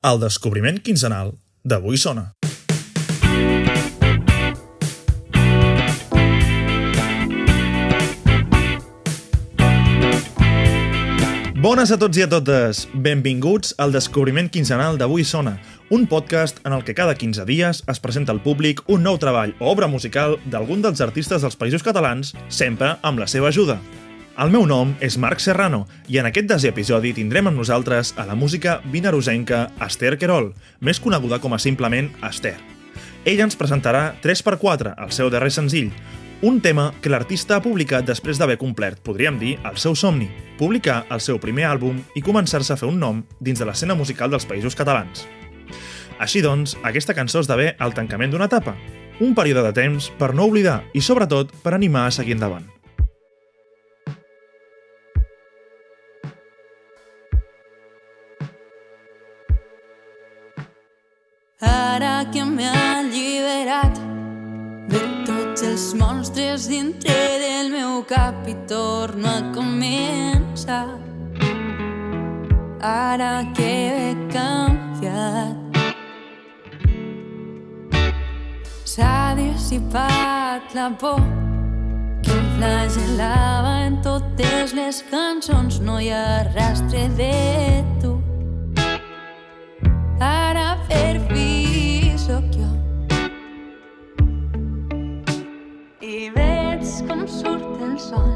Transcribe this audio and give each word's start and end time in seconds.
El 0.00 0.16
descobriment 0.16 0.78
quinzenal 0.80 1.34
d'Avui 1.60 1.98
Sona. 2.00 2.22
Bones 11.60 11.92
a 11.92 12.00
tots 12.00 12.16
i 12.16 12.24
a 12.24 12.30
totes! 12.32 12.86
Benvinguts 12.96 13.74
al 13.76 13.92
descobriment 13.92 14.48
quinzenal 14.48 14.96
d'Avui 14.96 15.20
Sona, 15.28 15.58
un 15.92 16.08
podcast 16.08 16.64
en 16.64 16.72
el 16.72 16.80
que 16.88 16.96
cada 16.96 17.12
15 17.12 17.44
dies 17.44 17.84
es 17.84 18.00
presenta 18.00 18.32
al 18.32 18.40
públic 18.40 18.80
un 18.88 19.04
nou 19.04 19.20
treball 19.20 19.52
o 19.60 19.68
obra 19.68 19.84
musical 19.84 20.40
d'algun 20.48 20.80
dels 20.80 21.04
artistes 21.04 21.44
dels 21.44 21.60
països 21.60 21.84
catalans, 21.84 22.32
sempre 22.48 22.96
amb 23.02 23.20
la 23.20 23.28
seva 23.28 23.52
ajuda. 23.52 23.82
El 24.40 24.48
meu 24.48 24.62
nom 24.64 24.94
és 25.04 25.18
Marc 25.20 25.42
Serrano 25.44 25.82
i 26.08 26.16
en 26.16 26.24
aquest 26.24 26.46
desè 26.48 26.70
episodi 26.70 27.10
tindrem 27.12 27.50
amb 27.50 27.60
nosaltres 27.60 28.14
a 28.16 28.24
la 28.24 28.32
música 28.32 28.78
vinarosenca 28.88 29.66
Esther 29.84 30.14
Querol, 30.16 30.54
més 30.80 30.96
coneguda 30.96 31.36
com 31.42 31.52
a 31.52 31.58
simplement 31.60 32.08
Esther. 32.24 32.54
Ella 33.28 33.44
ens 33.44 33.58
presentarà 33.60 34.14
3x4, 34.24 34.94
el 34.96 35.12
seu 35.12 35.28
darrer 35.28 35.52
senzill, 35.52 35.92
un 36.40 36.62
tema 36.64 36.86
que 37.04 37.12
l'artista 37.12 37.58
ha 37.58 37.66
publicat 37.66 38.08
després 38.08 38.40
d'haver 38.40 38.56
complert, 38.56 39.04
podríem 39.04 39.36
dir, 39.36 39.58
el 39.60 39.76
seu 39.76 39.92
somni, 39.92 40.30
publicar 40.56 41.02
el 41.12 41.20
seu 41.20 41.36
primer 41.36 41.68
àlbum 41.74 42.00
i 42.16 42.24
començar-se 42.24 42.72
a 42.72 42.80
fer 42.80 42.88
un 42.88 42.96
nom 42.96 43.20
dins 43.44 43.60
de 43.60 43.68
l'escena 43.68 43.92
musical 43.92 44.32
dels 44.32 44.48
països 44.48 44.72
catalans. 44.72 45.28
Així 46.16 46.40
doncs, 46.40 46.78
aquesta 46.80 47.12
cançó 47.12 47.44
esdevé 47.44 47.74
el 47.76 47.92
tancament 47.92 48.32
d'una 48.32 48.48
etapa, 48.48 48.78
un 49.20 49.36
període 49.36 49.68
de 49.68 49.76
temps 49.76 50.08
per 50.16 50.32
no 50.32 50.48
oblidar 50.48 50.80
i, 50.94 51.04
sobretot, 51.04 51.52
per 51.60 51.76
animar 51.76 52.08
a 52.08 52.20
seguir 52.22 52.40
endavant. 52.40 52.79
Ara 62.00 62.24
que 62.32 62.40
m'he 62.48 62.64
alliberat 62.64 63.98
de 64.88 65.00
tots 65.28 65.64
els 65.68 65.82
monstres 66.00 66.64
dintre 66.70 67.12
del 67.42 67.68
meu 67.74 67.98
cap 68.08 68.46
i 68.48 68.54
torno 68.70 69.28
a 69.28 69.42
començar. 69.52 70.86
Ara 72.80 73.44
que 73.52 73.68
he 73.68 74.14
canviat 74.32 75.60
s'ha 78.94 79.36
dissipat 79.36 80.72
la 80.72 80.88
por 81.04 81.20
que 82.24 82.32
em 82.32 82.48
flagel·lava 82.56 83.76
en 83.90 84.00
totes 84.08 84.72
les 84.72 85.04
cançons 85.12 85.82
no 85.84 86.00
hi 86.00 86.08
ha 86.16 86.48
rastre 86.56 87.10
de 87.20 87.36
tu 88.00 88.19
veig 97.10 97.18
com 97.18 97.26
surt 97.26 97.82
el 97.82 97.98
sol. 97.98 98.30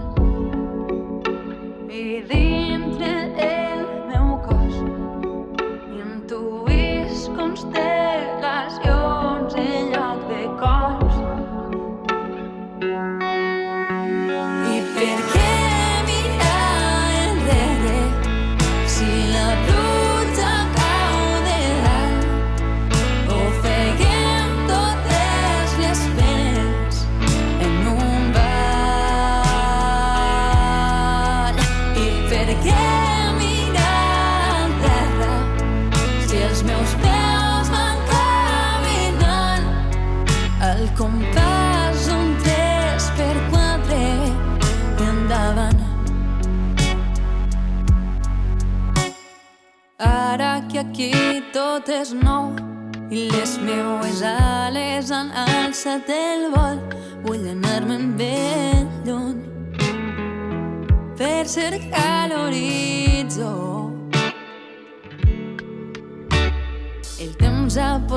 I 1.90 2.22
dintre 2.28 2.73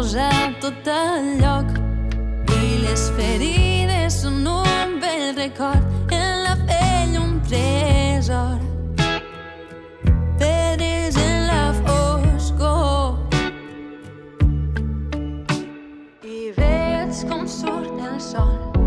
posat 0.08 0.54
tot 0.62 0.88
al 0.88 1.26
lloc. 1.42 1.72
I 2.56 2.78
les 2.80 3.02
ferides 3.18 4.22
són 4.22 4.46
un 4.48 4.94
bell 5.02 5.34
record 5.36 6.14
en 6.16 6.46
la 6.46 6.54
pell 6.70 7.18
un 7.20 7.34
tresor. 7.50 8.56
Pedres 10.40 11.20
en 11.26 11.36
la 11.50 11.66
foscor. 11.82 13.20
I 16.24 16.40
veig 16.56 17.24
com 17.28 17.44
surt 17.60 18.00
el 18.00 18.20
sol 18.32 18.87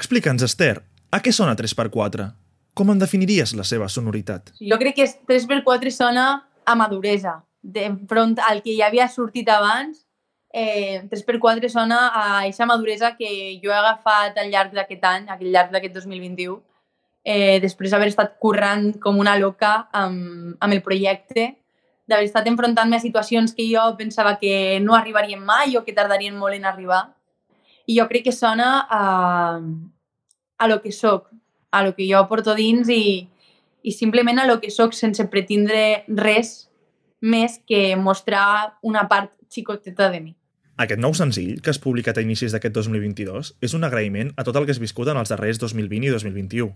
Explica'ns, 0.00 0.40
Esther, 0.46 0.78
a 1.12 1.18
què 1.20 1.32
sona 1.36 1.52
3x4? 1.58 2.24
Com 2.72 2.88
en 2.88 3.00
definiries 3.02 3.50
la 3.52 3.66
seva 3.68 3.88
sonoritat? 3.92 4.54
Jo 4.56 4.78
crec 4.80 4.96
que 4.96 5.04
3x4 5.28 5.92
sona 5.92 6.24
a 6.64 6.76
maduresa. 6.78 7.42
De 7.60 7.90
front 8.08 8.38
al 8.48 8.62
que 8.64 8.78
ja 8.78 8.88
havia 8.88 9.10
sortit 9.12 9.50
abans, 9.52 10.06
eh, 10.54 11.02
3x4 11.10 11.68
sona 11.68 12.00
a 12.08 12.24
aquesta 12.38 12.70
maduresa 12.70 13.12
que 13.18 13.28
jo 13.60 13.74
he 13.74 13.76
agafat 13.76 14.40
al 14.40 14.48
llarg 14.48 14.72
d'aquest 14.72 15.04
any, 15.04 15.28
al 15.28 15.44
llarg 15.44 15.76
d'aquest 15.76 15.98
2021, 16.00 16.56
eh, 17.22 17.60
després 17.60 17.92
d'haver 17.92 18.08
estat 18.08 18.38
currant 18.40 18.94
com 19.04 19.20
una 19.20 19.36
loca 19.36 19.90
amb, 19.92 20.56
amb 20.60 20.72
el 20.72 20.80
projecte, 20.80 21.50
d'haver 22.08 22.24
estat 22.24 22.48
enfrontant-me 22.48 22.96
a 22.96 23.04
situacions 23.04 23.52
que 23.52 23.68
jo 23.68 23.84
pensava 24.00 24.38
que 24.40 24.80
no 24.80 24.96
arribarien 24.96 25.44
mai 25.44 25.76
o 25.76 25.84
que 25.84 25.92
tardarien 25.92 26.40
molt 26.40 26.56
en 26.56 26.64
arribar. 26.64 27.10
I 27.90 27.98
jo 27.98 28.06
crec 28.06 28.28
que 28.28 28.36
sona 28.36 28.70
a, 28.86 29.58
a 29.58 30.70
lo 30.70 30.80
que 30.84 30.92
sóc. 30.94 31.26
a 31.70 31.84
lo 31.84 31.94
que 31.94 32.06
jo 32.12 32.20
porto 32.28 32.54
dins 32.54 32.88
i, 32.90 33.28
i 33.82 33.92
simplement 33.92 34.40
a 34.40 34.46
lo 34.46 34.60
que 34.60 34.70
sóc 34.70 34.94
sense 34.96 35.24
pretindre 35.30 36.04
res 36.08 36.68
més 37.20 37.60
que 37.66 37.96
mostrar 37.96 38.76
una 38.82 39.06
part 39.08 39.32
xicoteta 39.50 40.10
de 40.10 40.20
mi. 40.20 40.34
Aquest 40.80 41.00
nou 41.00 41.12
senzill, 41.12 41.58
que 41.60 41.70
has 41.70 41.80
publicat 41.82 42.16
a 42.16 42.24
inicis 42.24 42.54
d'aquest 42.54 42.74
2022, 42.74 43.52
és 43.60 43.74
un 43.76 43.84
agraïment 43.84 44.32
a 44.40 44.46
tot 44.46 44.56
el 44.56 44.64
que 44.64 44.72
has 44.72 44.80
viscut 44.80 45.10
en 45.12 45.20
els 45.20 45.28
darrers 45.28 45.60
2020 45.60 46.08
i 46.08 46.14
2021. 46.14 46.70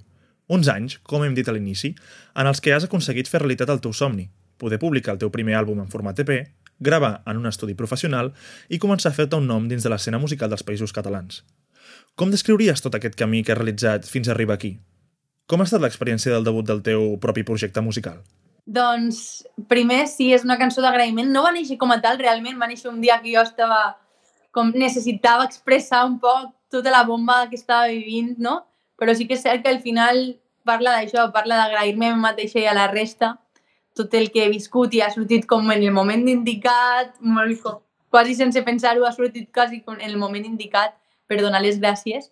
Uns 0.52 0.68
anys, 0.68 0.98
com 1.08 1.24
hem 1.24 1.32
dit 1.34 1.48
a 1.48 1.54
l'inici, 1.56 1.94
en 2.36 2.50
els 2.50 2.60
que 2.60 2.74
has 2.76 2.84
aconseguit 2.84 3.30
fer 3.30 3.40
realitat 3.40 3.72
el 3.72 3.80
teu 3.80 3.94
somni, 3.96 4.28
poder 4.60 4.78
publicar 4.78 5.14
el 5.14 5.22
teu 5.22 5.32
primer 5.32 5.56
àlbum 5.56 5.80
en 5.80 5.88
format 5.88 6.20
EP, 6.20 6.34
gravar 6.80 7.22
en 7.26 7.38
un 7.40 7.46
estudi 7.46 7.74
professional 7.74 8.32
i 8.68 8.80
començar 8.82 9.12
a 9.12 9.16
fer-te 9.16 9.36
un 9.36 9.46
nom 9.50 9.68
dins 9.68 9.84
de 9.84 9.92
l'escena 9.92 10.18
musical 10.18 10.50
dels 10.50 10.64
països 10.66 10.92
catalans. 10.92 11.42
Com 12.14 12.30
descriuries 12.30 12.82
tot 12.82 12.94
aquest 12.94 13.16
camí 13.18 13.42
que 13.42 13.52
has 13.52 13.58
realitzat 13.58 14.06
fins 14.08 14.28
a 14.28 14.34
arribar 14.34 14.58
aquí? 14.58 14.76
Com 15.46 15.60
ha 15.60 15.68
estat 15.68 15.82
l'experiència 15.82 16.32
del 16.32 16.46
debut 16.46 16.66
del 16.66 16.82
teu 16.82 17.16
propi 17.20 17.44
projecte 17.44 17.82
musical? 17.84 18.22
Doncs, 18.64 19.44
primer, 19.68 20.06
sí, 20.08 20.30
és 20.32 20.44
una 20.46 20.56
cançó 20.56 20.80
d'agraïment. 20.80 21.28
No 21.30 21.42
va 21.44 21.52
néixer 21.52 21.76
com 21.76 21.92
a 21.92 22.00
tal, 22.00 22.16
realment, 22.22 22.56
va 22.60 22.70
néixer 22.70 22.88
un 22.88 23.02
dia 23.02 23.18
que 23.20 23.34
jo 23.34 23.42
estava 23.44 23.96
com 24.54 24.70
necessitava 24.72 25.44
expressar 25.44 26.04
un 26.06 26.20
poc 26.22 26.54
tota 26.72 26.92
la 26.94 27.02
bomba 27.04 27.42
que 27.50 27.58
estava 27.58 27.90
vivint, 27.90 28.36
no? 28.38 28.62
Però 28.96 29.12
sí 29.14 29.26
que 29.28 29.36
és 29.36 29.42
cert 29.42 29.64
que 29.64 29.72
al 29.72 29.82
final 29.82 30.38
parla 30.64 30.94
d'això, 30.96 31.26
parla 31.34 31.58
d'agrair-me 31.60 32.08
a 32.08 32.14
mi 32.14 32.22
mateixa 32.22 32.62
i 32.62 32.68
a 32.70 32.74
la 32.76 32.86
resta 32.88 33.34
tot 33.94 34.14
el 34.18 34.30
que 34.34 34.44
he 34.44 34.50
viscut 34.52 34.94
i 34.94 35.00
ha 35.04 35.10
sortit 35.14 35.46
com 35.46 35.70
en 35.70 35.82
el 35.82 35.94
moment 35.94 36.26
indicat, 36.28 37.14
molt, 37.20 37.60
com, 37.62 37.80
quasi 38.14 38.34
sense 38.38 38.62
pensar-ho, 38.66 39.06
ha 39.06 39.12
sortit 39.14 39.50
quasi 39.54 39.82
en 39.86 40.02
el 40.08 40.16
moment 40.18 40.44
indicat 40.46 40.96
per 41.26 41.40
donar 41.40 41.62
les 41.62 41.80
gràcies. 41.80 42.30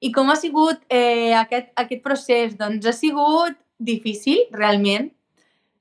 I 0.00 0.12
com 0.14 0.30
ha 0.30 0.36
sigut 0.38 0.84
eh, 0.88 1.34
aquest, 1.34 1.72
aquest 1.80 2.04
procés? 2.04 2.54
Doncs 2.56 2.86
ha 2.86 2.94
sigut 2.94 3.56
difícil, 3.78 4.44
realment, 4.52 5.10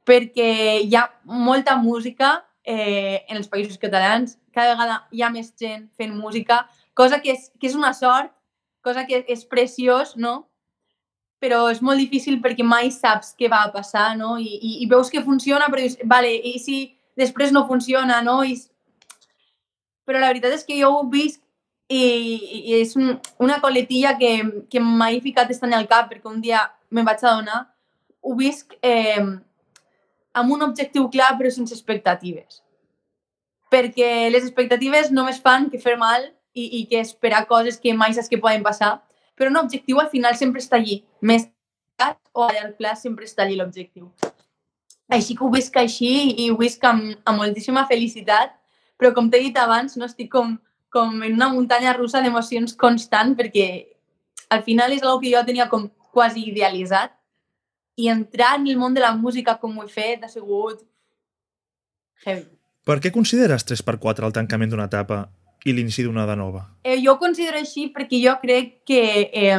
perquè 0.07 0.81
hi 0.81 0.95
ha 0.95 1.05
molta 1.23 1.75
música 1.77 2.37
eh, 2.63 3.23
en 3.27 3.37
els 3.37 3.49
països 3.51 3.77
catalans, 3.77 4.37
cada 4.55 4.73
vegada 4.73 5.01
hi 5.11 5.21
ha 5.21 5.29
més 5.29 5.51
gent 5.59 5.87
fent 5.99 6.15
música, 6.15 6.63
cosa 6.97 7.21
que 7.21 7.35
és, 7.35 7.51
que 7.59 7.69
és 7.69 7.75
una 7.75 7.93
sort, 7.93 8.31
cosa 8.81 9.05
que 9.05 9.23
és 9.27 9.45
preciós, 9.45 10.15
no? 10.15 10.46
Però 11.43 11.67
és 11.69 11.83
molt 11.85 12.01
difícil 12.01 12.39
perquè 12.41 12.65
mai 12.65 12.89
saps 12.91 13.35
què 13.37 13.49
va 13.51 13.67
passar, 13.73 14.15
no? 14.17 14.37
I, 14.41 14.47
i, 14.57 14.71
i 14.83 14.87
veus 14.89 15.11
que 15.13 15.21
funciona, 15.21 15.67
però 15.69 15.83
dius, 15.83 15.97
vale, 16.09 16.31
i 16.33 16.57
si 16.59 16.79
després 17.17 17.53
no 17.53 17.67
funciona, 17.67 18.21
no? 18.25 18.39
I... 18.43 18.57
Però 20.07 20.21
la 20.21 20.31
veritat 20.31 20.55
és 20.55 20.65
que 20.65 20.79
jo 20.79 20.89
ho 20.95 21.03
visc 21.11 21.41
i, 21.87 22.03
i 22.69 22.77
és 22.81 22.95
un, 22.99 23.17
una 23.43 23.59
coletilla 23.63 24.15
que, 24.19 24.31
que 24.71 24.79
mai 24.83 25.17
he 25.17 25.23
ficat 25.23 25.51
estant 25.53 25.75
al 25.75 25.87
cap 25.87 26.09
perquè 26.11 26.29
un 26.31 26.41
dia 26.43 26.63
me'n 26.91 27.07
vaig 27.07 27.23
adonar. 27.23 27.65
Ho 28.23 28.35
visc 28.35 28.75
eh, 28.81 29.23
amb 30.37 30.53
un 30.53 30.65
objectiu 30.67 31.07
clar 31.13 31.33
però 31.37 31.51
sense 31.53 31.75
expectatives. 31.75 32.61
Perquè 33.71 34.29
les 34.31 34.45
expectatives 34.45 35.11
només 35.11 35.41
fan 35.43 35.69
que 35.71 35.81
fer 35.81 35.97
mal 35.99 36.29
i, 36.53 36.81
i 36.81 36.85
que 36.89 37.01
esperar 37.03 37.45
coses 37.49 37.79
que 37.79 37.93
mai 37.93 38.15
saps 38.15 38.31
que 38.31 38.39
poden 38.41 38.63
passar, 38.65 38.97
però 39.37 39.51
un 39.53 39.61
objectiu 39.61 40.01
al 40.01 40.09
final 40.09 40.35
sempre 40.35 40.63
està 40.63 40.79
allí. 40.81 41.03
Més 41.21 41.47
o 42.33 42.45
a 42.45 42.53
llarg 42.53 42.77
plaç 42.77 43.05
sempre 43.05 43.25
està 43.25 43.43
allí 43.43 43.57
l'objectiu. 43.57 44.09
Així 45.09 45.35
que 45.37 45.45
ho 45.45 45.49
visc 45.53 45.77
així 45.79 46.11
i 46.43 46.49
ho 46.51 46.57
visc 46.59 46.83
amb, 46.85 47.15
amb 47.25 47.41
moltíssima 47.41 47.85
felicitat, 47.89 48.51
però 48.97 49.13
com 49.15 49.29
t'he 49.31 49.39
dit 49.45 49.57
abans, 49.57 49.95
no 49.97 50.05
estic 50.05 50.29
com, 50.33 50.57
com 50.93 51.21
en 51.23 51.37
una 51.37 51.49
muntanya 51.53 51.95
russa 51.95 52.21
d'emocions 52.21 52.75
constant 52.75 53.33
perquè 53.39 53.67
al 54.53 54.65
final 54.67 54.93
és 54.93 55.05
una 55.05 55.15
que 55.21 55.31
jo 55.31 55.45
tenia 55.47 55.69
com 55.71 55.87
quasi 56.13 56.43
idealitzat 56.51 57.13
i 57.97 58.11
entrar 58.13 58.57
en 58.59 58.67
el 58.67 58.77
món 58.77 58.93
de 58.93 59.01
la 59.01 59.15
música 59.15 59.57
com 59.61 59.77
ho 59.77 59.85
he 59.85 59.89
fet 59.91 60.23
ha 60.23 60.29
sigut 60.29 60.83
heavy. 62.25 62.45
Per 62.87 62.99
què 63.03 63.11
consideres 63.11 63.65
3x4 63.67 64.27
el 64.27 64.35
tancament 64.35 64.71
d'una 64.71 64.87
etapa 64.91 65.25
i 65.65 65.73
l'inici 65.73 66.03
d'una 66.05 66.25
de 66.27 66.35
nova? 66.39 66.65
Eh, 66.83 66.99
jo 67.03 67.13
ho 67.13 67.19
considero 67.21 67.59
així 67.59 67.87
perquè 67.93 68.21
jo 68.23 68.35
crec 68.41 68.83
que 68.87 69.01
eh, 69.33 69.57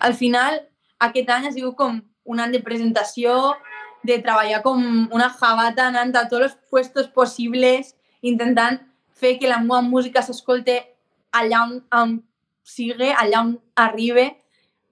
al 0.00 0.14
final 0.14 0.60
aquest 0.98 1.30
any 1.30 1.48
ha 1.48 1.52
sigut 1.52 1.76
com 1.76 2.00
un 2.24 2.40
any 2.40 2.52
de 2.56 2.62
presentació, 2.62 3.54
de 4.02 4.18
treballar 4.24 4.62
com 4.64 4.80
una 5.12 5.28
jabata 5.28 5.88
anant 5.88 6.14
a 6.16 6.26
tots 6.28 6.46
els 6.48 6.58
puestos 6.70 7.08
possibles, 7.12 7.94
intentant 8.22 8.80
fer 9.20 9.36
que 9.38 9.48
la 9.48 9.60
meva 9.60 9.82
música 9.84 10.22
s'escolte 10.24 10.78
allà 11.36 11.64
on, 11.66 11.80
on 11.92 12.20
sigui, 12.64 13.10
allà 13.12 13.44
on 13.44 13.56
arribi 13.76 14.30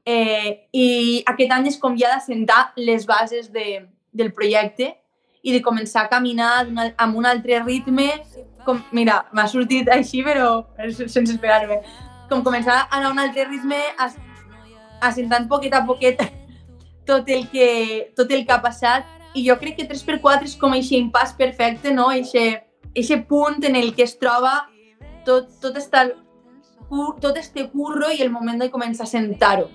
Eh, 0.08 0.68
I 0.72 0.86
aquest 1.28 1.50
any 1.52 1.66
és 1.68 1.76
com 1.76 1.96
ja 2.00 2.14
d'assentar 2.14 2.70
les 2.80 3.04
bases 3.04 3.50
de, 3.52 3.82
del 4.16 4.30
projecte 4.32 4.94
i 5.44 5.52
de 5.52 5.60
començar 5.60 6.06
a 6.06 6.08
caminar 6.08 6.62
amb 6.96 7.18
un 7.20 7.28
altre 7.28 7.58
ritme. 7.60 8.06
Com, 8.68 8.82
mira, 8.92 9.22
m'ha 9.32 9.46
sortit 9.48 9.88
així, 9.88 10.20
però 10.20 10.48
sense 10.92 11.30
esperar-me. 11.32 11.78
Com 12.28 12.42
començar 12.44 12.82
a 12.82 12.98
anar 12.98 13.08
a 13.08 13.12
un 13.14 13.20
altre 13.22 13.46
ritme, 13.48 13.78
assentant 15.00 15.46
poquet 15.48 15.72
a 15.72 15.86
poquet 15.88 16.20
tot 17.08 17.30
el 17.32 17.46
que, 17.48 17.68
tot 18.18 18.28
el 18.36 18.44
que 18.44 18.52
ha 18.52 18.60
passat. 18.60 19.08
I 19.32 19.46
jo 19.46 19.56
crec 19.60 19.78
que 19.78 19.86
3x4 19.88 20.50
és 20.50 20.56
com 20.60 20.76
aquest 20.76 20.98
impàs 20.98 21.32
perfecte, 21.38 21.94
no? 21.96 22.10
Eixe 22.12 23.22
punt 23.28 23.64
en 23.64 23.76
el 23.80 23.94
que 23.96 24.04
es 24.04 24.18
troba 24.20 24.52
tot, 25.24 25.48
tot, 25.62 25.76
esta, 25.80 26.04
tot 27.22 27.40
este 27.40 27.68
curro 27.72 28.12
i 28.12 28.20
el 28.24 28.32
moment 28.34 28.60
de 28.60 28.68
començar 28.72 29.06
a 29.06 29.12
sentar-ho. 29.14 29.68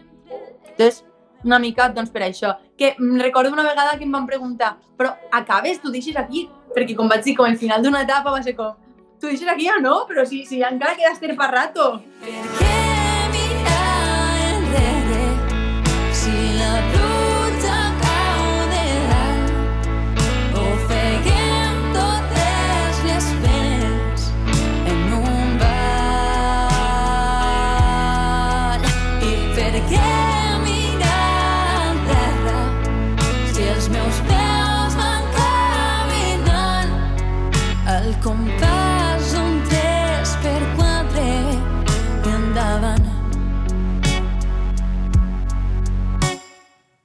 Entonces, 0.69 1.03
una 1.43 1.59
mica 1.59 1.89
doncs, 1.89 2.13
per 2.13 2.27
això. 2.27 2.53
Que 2.77 2.93
recordo 3.17 3.53
una 3.53 3.65
vegada 3.65 3.97
que 3.97 4.05
em 4.05 4.13
van 4.13 4.29
preguntar 4.29 4.75
però 4.97 5.15
acabes, 5.31 5.81
tu 5.81 5.91
deixes 5.91 6.15
aquí? 6.15 6.47
Perquè 6.73 6.95
com 6.95 7.09
vaig 7.09 7.25
dir, 7.25 7.35
com 7.37 7.49
el 7.49 7.57
final 7.57 7.83
d'una 7.83 8.03
etapa 8.05 8.31
va 8.31 8.41
ser 8.45 8.55
com 8.57 8.77
tu 9.23 9.31
deixes 9.31 9.47
aquí 9.47 9.69
o 9.71 9.79
no? 9.79 10.03
Però 10.09 10.25
si, 10.27 10.43
si 10.45 10.59
encara 10.67 10.99
quedes 10.99 11.23
ter 11.23 11.37
per 11.39 11.51
rato. 11.55 11.91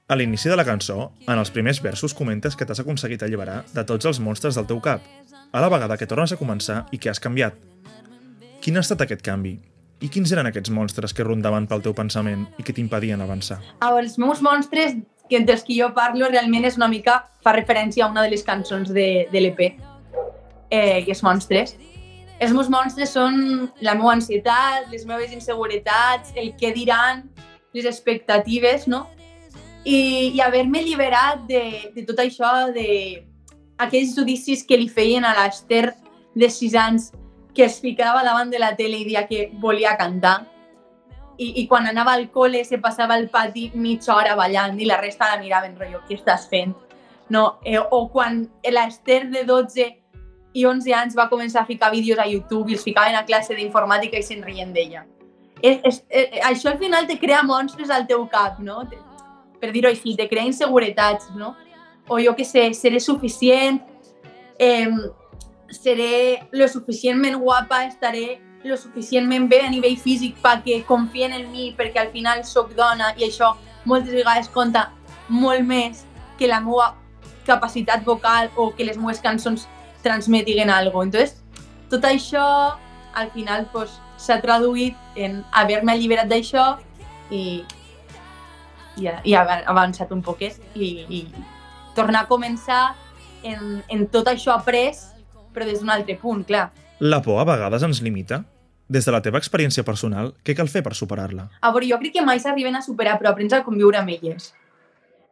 A 0.09 0.15
l'inici 0.17 0.49
de 0.49 0.55
la 0.57 0.63
cançó, 0.65 1.11
en 1.29 1.37
els 1.37 1.51
primers 1.53 1.77
versos 1.85 2.15
comentes 2.17 2.55
que 2.57 2.65
t'has 2.65 2.79
aconseguit 2.81 3.21
alliberar 3.21 3.59
de 3.75 3.83
tots 3.85 4.07
els 4.09 4.17
monstres 4.25 4.55
del 4.57 4.65
teu 4.65 4.79
cap, 4.81 5.03
a 5.53 5.61
la 5.61 5.67
vegada 5.69 5.97
que 6.01 6.07
tornes 6.09 6.31
a 6.33 6.37
començar 6.39 6.79
i 6.89 6.97
que 6.97 7.11
has 7.11 7.21
canviat. 7.21 7.59
Quin 8.57 8.79
ha 8.79 8.81
estat 8.81 9.03
aquest 9.05 9.21
canvi? 9.21 9.59
I 10.01 10.09
quins 10.09 10.33
eren 10.33 10.49
aquests 10.49 10.73
monstres 10.73 11.13
que 11.13 11.27
rondaven 11.27 11.67
pel 11.69 11.83
teu 11.85 11.93
pensament 11.93 12.47
i 12.57 12.65
que 12.65 12.73
t'impedien 12.73 13.21
avançar? 13.21 13.59
Els 13.85 14.17
meus 14.17 14.41
monstres 14.41 14.97
que 15.29 15.43
dels 15.45 15.61
que 15.67 15.77
jo 15.77 15.91
parlo 15.93 16.31
realment 16.33 16.65
és 16.65 16.81
una 16.81 16.89
mica, 16.89 17.19
fa 17.45 17.53
referència 17.53 18.07
a 18.07 18.09
una 18.09 18.25
de 18.25 18.33
les 18.33 18.41
cançons 18.41 18.89
de, 18.89 19.27
de 19.29 19.45
l'EP, 19.45 19.61
eh, 20.73 21.05
que 21.05 21.13
és 21.13 21.21
monstres. 21.21 21.75
Els 22.41 22.57
meus 22.57 22.73
monstres 22.73 23.13
són 23.13 23.69
la 23.85 23.93
meva 23.93 24.17
ansietat, 24.17 24.89
les 24.89 25.05
meves 25.05 25.37
inseguretats, 25.37 26.33
el 26.33 26.55
que 26.57 26.73
diran, 26.73 27.27
les 27.77 27.85
expectatives, 27.85 28.89
no? 28.89 29.05
I, 29.85 30.33
i 30.35 30.41
haver-me 30.43 30.81
alliberat 30.83 31.45
de, 31.47 31.63
de 31.95 32.03
tot 32.07 32.19
això, 32.19 32.69
de 32.75 33.25
aquells 33.79 34.15
judicis 34.17 34.65
que 34.67 34.77
li 34.77 34.89
feien 34.91 35.25
a 35.25 35.33
l'Ester 35.37 35.93
de 36.35 36.49
6 36.51 36.75
anys 36.75 37.09
que 37.55 37.65
es 37.65 37.79
ficava 37.79 38.23
davant 38.23 38.51
de 38.51 38.59
la 38.59 38.75
tele 38.75 38.99
i 38.99 39.07
dia 39.07 39.25
que 39.27 39.49
volia 39.59 39.95
cantar 39.97 40.43
i, 41.39 41.61
i 41.61 41.67
quan 41.67 41.87
anava 41.87 42.13
al 42.17 42.27
col·le 42.33 42.65
se 42.67 42.77
passava 42.83 43.15
al 43.15 43.29
pati 43.31 43.69
mitja 43.79 44.13
hora 44.15 44.35
ballant 44.35 44.77
i 44.79 44.87
la 44.87 44.99
resta 44.99 45.31
la 45.31 45.39
miraven, 45.39 45.77
rotllo, 45.79 46.03
què 46.07 46.17
estàs 46.19 46.49
fent? 46.51 46.75
No, 47.31 47.59
eh, 47.63 47.79
o 47.79 48.07
quan 48.11 48.41
l'Ester 48.75 49.21
de 49.31 49.45
12 49.47 49.87
i 50.59 50.65
11 50.65 50.95
anys 50.97 51.15
va 51.15 51.29
començar 51.31 51.63
a 51.63 51.69
ficar 51.69 51.91
vídeos 51.93 52.19
a 52.19 52.27
YouTube 52.27 52.71
i 52.71 52.75
els 52.75 52.83
ficaven 52.83 53.15
a 53.15 53.23
classe 53.23 53.55
d'informàtica 53.55 54.19
i 54.19 54.25
se'n 54.25 54.43
rient 54.43 54.73
d'ella. 54.75 55.05
És, 55.61 55.79
és, 55.83 56.01
és, 56.09 56.35
això 56.49 56.73
al 56.73 56.79
final 56.81 57.07
te 57.07 57.19
crea 57.21 57.43
monstres 57.45 57.91
al 57.93 58.07
teu 58.09 58.25
cap, 58.31 58.59
no? 58.59 58.81
Per 59.59 59.71
dir-ho 59.75 59.89
així, 59.89 60.15
te 60.15 60.27
crea 60.29 60.47
inseguretats, 60.47 61.31
no? 61.35 61.55
O 62.07 62.19
jo 62.19 62.35
que 62.35 62.45
sé, 62.45 62.69
seré 62.73 62.99
suficient, 62.99 63.81
eh, 64.57 64.89
seré 65.69 66.47
lo 66.51 66.67
suficientment 66.67 67.37
guapa, 67.39 67.85
estaré 67.85 68.41
lo 68.63 68.75
suficientment 68.77 69.47
bé 69.49 69.61
a 69.63 69.69
nivell 69.71 69.97
físic 69.97 70.39
perquè 70.43 70.81
confien 70.85 71.31
en 71.33 71.45
mi 71.51 71.69
perquè 71.77 72.01
al 72.01 72.09
final 72.11 72.43
sóc 72.43 72.73
dona 72.75 73.13
i 73.15 73.23
això 73.29 73.53
moltes 73.87 74.11
vegades 74.11 74.49
compta 74.51 74.89
molt 75.29 75.63
més 75.63 76.03
que 76.37 76.49
la 76.49 76.59
meva 76.59 76.95
capacitat 77.47 78.03
vocal 78.03 78.49
o 78.55 78.71
que 78.75 78.83
les 78.83 78.97
meves 78.97 79.21
cançons 79.23 79.67
transmetiguen 80.03 80.69
alguna 80.69 81.05
Entonces, 81.05 81.43
tot 81.89 82.03
això, 82.05 82.75
al 83.13 83.31
final, 83.31 83.67
pues, 83.73 83.89
s'ha 84.17 84.39
traduït 84.41 84.95
en 85.15 85.43
haver-me 85.51 85.91
alliberat 85.91 86.29
d'això 86.29 86.77
i, 87.31 87.63
i, 88.99 89.09
i 89.31 89.35
haver 89.35 89.63
avançat 89.71 90.11
un 90.15 90.21
poquet 90.25 90.59
i, 90.75 90.89
i 91.09 91.23
tornar 91.95 92.25
a 92.25 92.29
començar 92.29 92.83
en, 93.43 93.81
en 93.87 94.05
tot 94.11 94.29
això 94.31 94.53
après, 94.55 94.93
però 95.53 95.65
des 95.67 95.81
d'un 95.81 95.91
altre 95.93 96.15
punt, 96.21 96.45
clar. 96.47 96.69
La 96.99 97.21
por 97.23 97.39
a 97.39 97.47
vegades 97.47 97.83
ens 97.87 98.01
limita? 98.05 98.43
Des 98.89 99.05
de 99.05 99.13
la 99.13 99.21
teva 99.21 99.39
experiència 99.39 99.85
personal, 99.85 100.33
què 100.43 100.55
cal 100.57 100.69
fer 100.71 100.81
per 100.85 100.95
superar-la? 100.97 101.45
A 101.61 101.71
veure, 101.71 101.87
jo 101.91 101.99
crec 102.01 102.15
que 102.17 102.25
mai 102.25 102.41
s'arriben 102.41 102.75
a 102.75 102.81
superar, 102.81 103.19
però 103.19 103.31
aprens 103.31 103.53
a 103.53 103.63
conviure 103.63 103.99
amb 103.99 104.09
elles. 104.15 104.51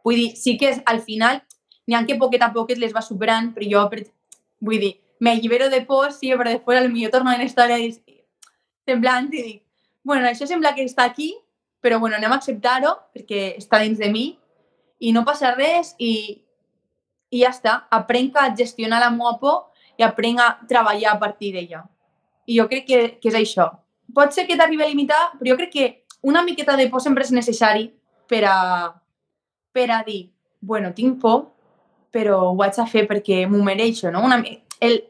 Vull 0.06 0.20
dir, 0.22 0.28
sí 0.38 0.56
que 0.60 0.70
és, 0.72 0.80
al 0.86 1.02
final 1.04 1.42
n'hi 1.88 1.96
ha 1.96 2.04
que 2.06 2.18
poquet 2.20 2.44
a 2.44 2.52
poquet 2.54 2.78
les 2.78 2.94
va 2.94 3.02
superant, 3.02 3.50
però 3.56 3.66
jo, 3.68 3.84
per, 3.90 4.04
vull 4.64 4.80
dir, 4.80 4.94
me 5.20 5.32
allibero 5.32 5.68
de 5.68 5.82
por, 5.84 6.12
sí, 6.12 6.30
però 6.36 6.52
després 6.52 6.86
potser 6.86 7.10
torno 7.10 7.34
història 7.42 7.78
i 7.82 7.90
semblant 8.88 9.28
i 9.32 9.42
dic, 9.42 9.62
bueno, 10.04 10.28
això 10.28 10.46
sembla 10.46 10.74
que 10.74 10.86
està 10.86 11.04
aquí, 11.04 11.34
però 11.80 11.98
bueno, 11.98 12.16
anem 12.16 12.32
a 12.32 12.38
acceptar-ho 12.40 12.94
perquè 13.14 13.54
està 13.58 13.80
dins 13.82 13.98
de 13.98 14.10
mi 14.12 14.26
i 14.98 15.12
no 15.14 15.24
passa 15.26 15.54
res 15.54 15.94
i, 15.98 16.12
i 17.30 17.42
ja 17.42 17.52
està. 17.54 17.74
Aprenc 17.94 18.36
a 18.36 18.48
gestionar 18.56 19.00
la 19.02 19.12
meva 19.14 19.36
por 19.40 19.68
i 19.98 20.06
aprenc 20.06 20.42
a 20.42 20.48
treballar 20.70 21.14
a 21.14 21.20
partir 21.20 21.52
d'ella. 21.54 21.84
I 22.46 22.58
jo 22.58 22.66
crec 22.70 22.86
que, 22.88 23.00
que 23.20 23.30
és 23.30 23.36
això. 23.38 23.68
Pot 24.14 24.32
ser 24.34 24.46
que 24.48 24.56
t'arribi 24.56 24.82
a 24.84 24.88
limitar, 24.90 25.20
però 25.38 25.52
jo 25.52 25.58
crec 25.60 25.72
que 25.72 25.86
una 26.22 26.42
miqueta 26.42 26.76
de 26.76 26.88
por 26.88 27.02
sempre 27.04 27.26
és 27.26 27.34
necessari 27.34 27.90
per 28.28 28.42
a, 28.48 28.58
per 29.72 29.90
a 29.94 30.02
dir, 30.06 30.30
bueno, 30.60 30.92
tinc 30.94 31.20
por, 31.22 31.50
però 32.10 32.40
ho 32.50 32.62
haig 32.64 32.78
a 32.80 32.86
fer 32.88 33.04
perquè 33.06 33.44
m'ho 33.46 33.62
mereixo, 33.62 34.10
no? 34.10 34.24
Una, 34.24 34.40
el, 34.80 35.02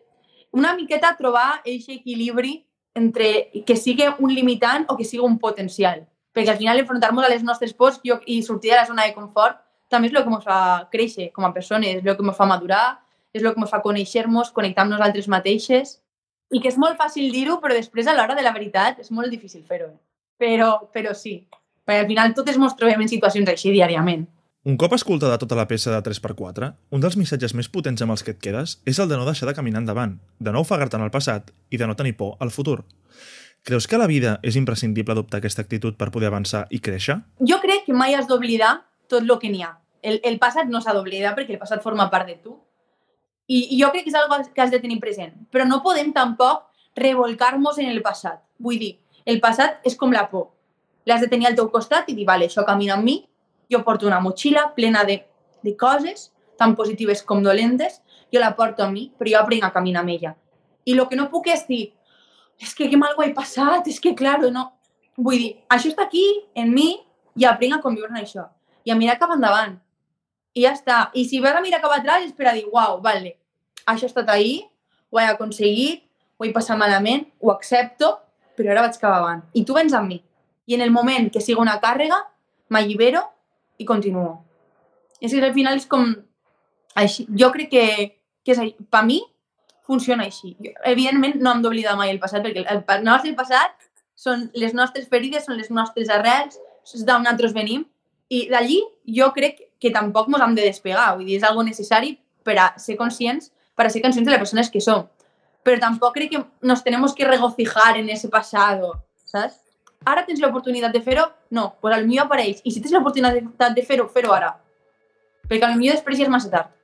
una 0.52 0.74
miqueta 0.76 1.14
trobar 1.16 1.60
aquest 1.60 1.94
equilibri 1.94 2.58
entre 2.98 3.50
que 3.64 3.76
sigui 3.76 4.08
un 4.18 4.32
limitant 4.34 4.86
o 4.88 4.96
que 4.98 5.06
sigui 5.06 5.24
un 5.24 5.38
potencial. 5.38 6.02
Perquè 6.38 6.52
al 6.54 6.60
final 6.60 6.78
enfrontar-nos 6.78 7.26
a 7.26 7.30
les 7.32 7.42
nostres 7.42 7.72
pors 7.74 7.96
i 8.30 8.42
sortir 8.46 8.70
de 8.70 8.76
la 8.78 8.86
zona 8.86 9.08
de 9.08 9.14
confort 9.16 9.58
també 9.90 10.06
és 10.06 10.14
el 10.14 10.22
que 10.22 10.30
ens 10.30 10.44
fa 10.46 10.58
créixer 10.92 11.32
com 11.34 11.48
a 11.48 11.50
persones, 11.50 11.98
és 11.98 12.06
el 12.06 12.14
que 12.14 12.22
ens 12.22 12.36
fa 12.38 12.46
madurar, 12.46 13.00
és 13.34 13.42
el 13.42 13.54
que 13.54 13.58
ens 13.64 13.72
fa 13.72 13.80
conèixer-nos, 13.82 14.52
connectar 14.54 14.84
amb 14.84 14.94
nosaltres 14.94 15.26
mateixes. 15.32 15.96
I 16.54 16.62
que 16.62 16.70
és 16.70 16.78
molt 16.78 16.94
fàcil 17.00 17.32
dir-ho, 17.32 17.58
però 17.58 17.74
després 17.74 18.06
a 18.06 18.14
l'hora 18.14 18.36
de 18.38 18.44
la 18.46 18.54
veritat 18.54 19.00
és 19.02 19.10
molt 19.10 19.34
difícil 19.34 19.64
fer-ho. 19.66 19.90
Eh? 19.90 19.98
Però, 20.38 20.70
però 20.94 21.10
sí, 21.16 21.40
perquè 21.84 22.04
al 22.04 22.10
final 22.12 22.36
totes 22.36 22.60
ens 22.60 22.76
trobem 22.78 23.02
en 23.02 23.10
situacions 23.10 23.50
així 23.50 23.74
diàriament. 23.74 24.28
Un 24.68 24.76
cop 24.78 24.94
escoltada 24.94 25.40
tota 25.42 25.56
la 25.58 25.66
peça 25.66 25.90
de 25.90 25.98
3x4, 26.04 26.70
un 26.92 27.02
dels 27.02 27.16
missatges 27.18 27.54
més 27.56 27.70
potents 27.72 28.04
amb 28.04 28.14
els 28.14 28.22
que 28.22 28.36
et 28.36 28.40
quedes 28.42 28.78
és 28.86 28.98
el 29.00 29.08
de 29.10 29.16
no 29.16 29.26
deixar 29.26 29.48
de 29.48 29.56
caminar 29.56 29.80
endavant, 29.82 30.18
de 30.38 30.52
no 30.52 30.62
ofegar-te 30.62 30.98
en 30.98 31.06
el 31.06 31.14
passat 31.14 31.50
i 31.70 31.80
de 31.80 31.88
no 31.88 31.96
tenir 31.96 32.14
por 32.18 32.36
al 32.44 32.52
futur. 32.54 32.82
Creus 33.64 33.86
que 33.86 33.96
a 33.96 34.00
la 34.00 34.06
vida 34.08 34.38
és 34.42 34.56
imprescindible 34.56 35.12
adoptar 35.12 35.40
aquesta 35.42 35.62
actitud 35.64 35.96
per 35.98 36.10
poder 36.14 36.30
avançar 36.30 36.66
i 36.70 36.80
créixer? 36.80 37.18
Jo 37.40 37.58
crec 37.64 37.84
que 37.86 37.96
mai 37.96 38.14
has 38.14 38.28
d'oblidar 38.28 38.74
tot 39.08 39.24
el 39.24 39.38
que 39.38 39.50
n'hi 39.52 39.62
ha. 39.62 39.74
El, 40.02 40.20
el 40.24 40.38
passat 40.38 40.70
no 40.70 40.80
s'ha 40.80 40.94
d'oblidar 40.94 41.34
perquè 41.36 41.56
el 41.56 41.60
passat 41.60 41.82
forma 41.82 42.08
part 42.10 42.28
de 42.30 42.38
tu. 42.38 42.56
I, 43.48 43.74
I 43.74 43.80
jo 43.80 43.90
crec 43.92 44.06
que 44.06 44.12
és 44.12 44.16
una 44.20 44.44
que 44.44 44.62
has 44.62 44.70
de 44.70 44.80
tenir 44.80 45.00
present. 45.00 45.34
Però 45.50 45.66
no 45.66 45.82
podem 45.82 46.12
tampoc 46.12 46.68
revolcar-nos 46.96 47.78
en 47.78 47.90
el 47.90 48.02
passat. 48.02 48.40
Vull 48.58 48.78
dir, 48.78 48.92
el 49.24 49.40
passat 49.40 49.84
és 49.88 49.96
com 49.96 50.12
la 50.12 50.28
por. 50.30 50.50
L'has 51.08 51.20
de 51.24 51.28
tenir 51.28 51.48
al 51.48 51.56
teu 51.56 51.70
costat 51.72 52.08
i 52.08 52.16
dir, 52.16 52.26
vale, 52.28 52.48
això 52.48 52.64
camina 52.68 52.96
amb 52.98 53.04
mi, 53.04 53.18
jo 53.72 53.82
porto 53.84 54.06
una 54.06 54.20
motxilla 54.20 54.68
plena 54.76 55.04
de, 55.04 55.22
de 55.64 55.76
coses, 55.76 56.30
tan 56.58 56.74
positives 56.76 57.22
com 57.22 57.42
dolentes, 57.44 58.00
jo 58.32 58.40
la 58.40 58.54
porto 58.56 58.84
a 58.84 58.90
mi, 58.90 59.08
però 59.16 59.32
jo 59.32 59.40
aprenc 59.40 59.64
a 59.64 59.72
caminar 59.72 60.02
amb 60.02 60.12
ella. 60.16 60.34
I 60.84 60.96
el 60.96 61.04
que 61.08 61.16
no 61.16 61.28
puc 61.32 61.48
és 61.52 61.66
dir, 61.68 61.92
és 62.58 62.74
que 62.74 62.88
que 62.90 62.98
mal 62.98 63.14
ho 63.16 63.22
he 63.22 63.32
passat, 63.34 63.86
és 63.86 64.00
que, 64.00 64.14
claro, 64.18 64.50
no. 64.50 64.68
Vull 65.16 65.38
dir, 65.38 65.50
això 65.70 65.90
està 65.90 66.06
aquí, 66.06 66.24
en 66.54 66.72
mi, 66.74 66.90
i 67.38 67.46
aprenc 67.46 67.78
a 67.78 67.82
conviure 67.82 68.10
amb 68.10 68.20
això. 68.20 68.48
I 68.84 68.92
a 68.92 68.96
mirar 68.98 69.18
cap 69.20 69.32
endavant. 69.34 69.76
I 70.54 70.64
ja 70.64 70.74
està. 70.74 70.98
I 71.14 71.24
si 71.28 71.40
vas 71.42 71.54
a 71.54 71.62
mirar 71.62 71.80
cap 71.82 71.94
atrás 71.94 72.26
és 72.26 72.34
per 72.34 72.48
a 72.50 72.54
dir, 72.56 72.66
uau, 72.72 72.98
vale, 73.04 73.36
això 73.86 74.08
ha 74.08 74.10
estat 74.10 74.30
ahir, 74.34 74.66
ho 75.10 75.20
he 75.20 75.26
aconseguit, 75.30 76.02
ho 76.38 76.46
he 76.46 76.52
passat 76.54 76.78
malament, 76.78 77.26
ho 77.42 77.52
accepto, 77.54 78.16
però 78.58 78.74
ara 78.74 78.86
vaig 78.86 78.98
cap 78.98 79.14
avant. 79.14 79.44
I 79.54 79.64
tu 79.66 79.76
vens 79.76 79.94
amb 79.94 80.10
mi. 80.10 80.18
I 80.66 80.74
en 80.76 80.82
el 80.84 80.90
moment 80.94 81.30
que 81.32 81.40
sigui 81.40 81.60
una 81.62 81.78
càrrega, 81.82 82.18
m'allibero 82.74 83.22
i 83.78 83.86
continuo. 83.88 84.42
És 85.20 85.32
que 85.32 85.42
al 85.42 85.54
final 85.54 85.78
és 85.78 85.86
com... 85.86 86.10
Així. 86.98 87.28
Jo 87.38 87.52
crec 87.54 87.70
que, 87.70 87.84
que 88.42 88.54
és, 88.54 88.74
per 88.90 89.04
mi 89.06 89.20
funciona 89.88 90.26
així. 90.28 90.54
Evidentment 90.86 91.38
no 91.40 91.54
hem 91.54 91.62
d'oblidar 91.64 91.96
mai 91.98 92.12
el 92.12 92.20
passat, 92.22 92.44
perquè 92.44 92.64
el, 92.64 92.82
el 92.84 93.04
nostre 93.06 93.32
passat 93.38 93.74
són 94.18 94.48
les 94.58 94.74
nostres 94.76 95.08
ferides, 95.08 95.46
són 95.46 95.56
les 95.58 95.70
nostres 95.72 96.10
arrels, 96.12 96.58
és 96.94 97.04
d'on 97.06 97.24
nosaltres 97.24 97.54
venim, 97.56 97.84
i 98.28 98.46
d'allí 98.52 98.80
jo 99.16 99.30
crec 99.36 99.62
que 99.80 99.92
tampoc 99.94 100.28
ens 100.28 100.44
hem 100.44 100.56
de 100.58 100.66
despegar, 100.66 101.12
vull 101.16 101.28
dir, 101.28 101.38
és 101.38 101.46
algo 101.46 101.64
necessari 101.64 102.16
per 102.44 102.58
a 102.60 102.66
ser 102.80 102.98
conscients, 103.00 103.52
per 103.76 103.86
a 103.86 103.92
ser 103.94 104.02
conscients 104.04 104.26
de 104.26 104.34
les 104.34 104.42
persones 104.42 104.70
que 104.74 104.82
som. 104.84 105.06
Però 105.64 105.80
tampoc 105.80 106.14
crec 106.16 106.32
que 106.34 106.44
nos 106.62 106.84
tenemos 106.84 107.14
que 107.14 107.28
regocijar 107.28 107.96
en 107.96 108.10
ese 108.10 108.28
pasado, 108.28 108.94
saps? 109.24 109.62
Ara 110.06 110.22
tens 110.26 110.40
l'oportunitat 110.40 110.92
de 110.94 111.00
fer-ho? 111.02 111.26
No, 111.50 111.72
pues 111.80 112.04
millor 112.06 112.28
apareix. 112.28 112.60
I 112.64 112.70
si 112.70 112.80
tens 112.80 112.94
l'oportunitat 112.94 113.74
de 113.74 113.84
fer-ho, 113.84 114.06
fer-ho 114.08 114.32
ara. 114.32 114.52
Perquè 115.48 115.72
millor 115.74 115.98
després 115.98 116.18
ja 116.20 116.26
és 116.28 116.32
massa 116.32 116.52
tard. 116.52 116.74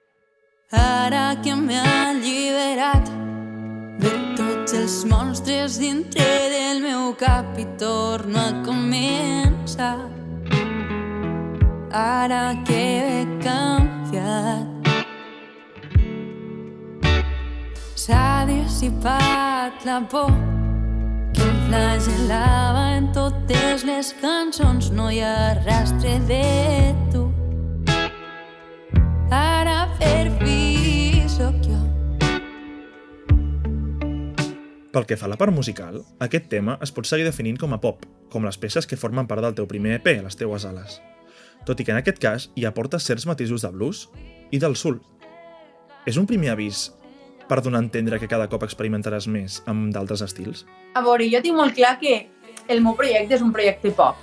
Ara 0.75 1.37
que 1.44 1.54
de 1.54 1.82
tots 1.84 2.53
els 4.75 5.04
monstres 5.09 5.78
dintre 5.78 6.26
del 6.52 6.83
meu 6.83 7.12
cap 7.19 7.59
i 7.59 7.64
torno 7.78 8.38
a 8.40 8.52
començar. 8.66 9.97
Ara 11.95 12.57
que 12.66 12.81
he 13.07 13.21
canviat 13.45 14.90
s'ha 17.95 18.45
dissipat 18.50 19.87
la 19.87 20.00
por 20.11 20.35
que 21.33 21.47
em 21.47 21.61
flagel·lava 21.69 22.85
en 22.99 23.07
totes 23.14 23.87
les 23.88 24.11
cançons 24.21 24.90
no 24.90 25.09
hi 25.11 25.23
ha 25.23 25.54
rastre 25.62 26.19
de 26.28 26.43
tu 27.12 27.25
Ara 29.31 29.88
per 29.99 30.34
Pel 34.94 35.08
que 35.10 35.16
fa 35.18 35.26
a 35.26 35.30
la 35.32 35.34
part 35.34 35.50
musical, 35.50 35.96
aquest 36.22 36.44
tema 36.52 36.76
es 36.84 36.92
pot 36.94 37.08
seguir 37.10 37.24
definint 37.26 37.56
com 37.58 37.72
a 37.74 37.80
pop, 37.82 38.04
com 38.30 38.44
les 38.46 38.58
peces 38.62 38.86
que 38.86 38.98
formen 38.98 39.26
part 39.26 39.42
del 39.42 39.56
teu 39.58 39.66
primer 39.66 39.96
EP, 39.96 40.06
Les 40.22 40.36
teues 40.38 40.64
ales. 40.68 41.00
Tot 41.66 41.80
i 41.80 41.84
que 41.84 41.90
en 41.90 41.98
aquest 41.98 42.20
cas 42.22 42.44
hi 42.54 42.66
aportes 42.68 43.02
certs 43.02 43.26
matisos 43.26 43.64
de 43.66 43.72
blues 43.74 44.04
i 44.54 44.60
del 44.62 44.76
soul. 44.76 45.00
És 46.06 46.14
un 46.20 46.28
primer 46.30 46.52
avís 46.52 46.92
per 47.48 47.58
donar 47.60 47.80
a 47.80 47.84
entendre 47.84 48.20
que 48.22 48.28
cada 48.30 48.46
cop 48.52 48.62
experimentaràs 48.62 49.26
més 49.26 49.64
amb 49.66 49.90
d'altres 49.92 50.22
estils? 50.22 50.62
A 50.94 51.02
veure, 51.02 51.26
jo 51.26 51.42
tinc 51.42 51.58
molt 51.58 51.74
clar 51.74 51.98
que 51.98 52.28
el 52.68 52.84
meu 52.84 52.94
projecte 52.94 53.34
és 53.34 53.42
un 53.42 53.50
projecte 53.52 53.90
pop 53.98 54.22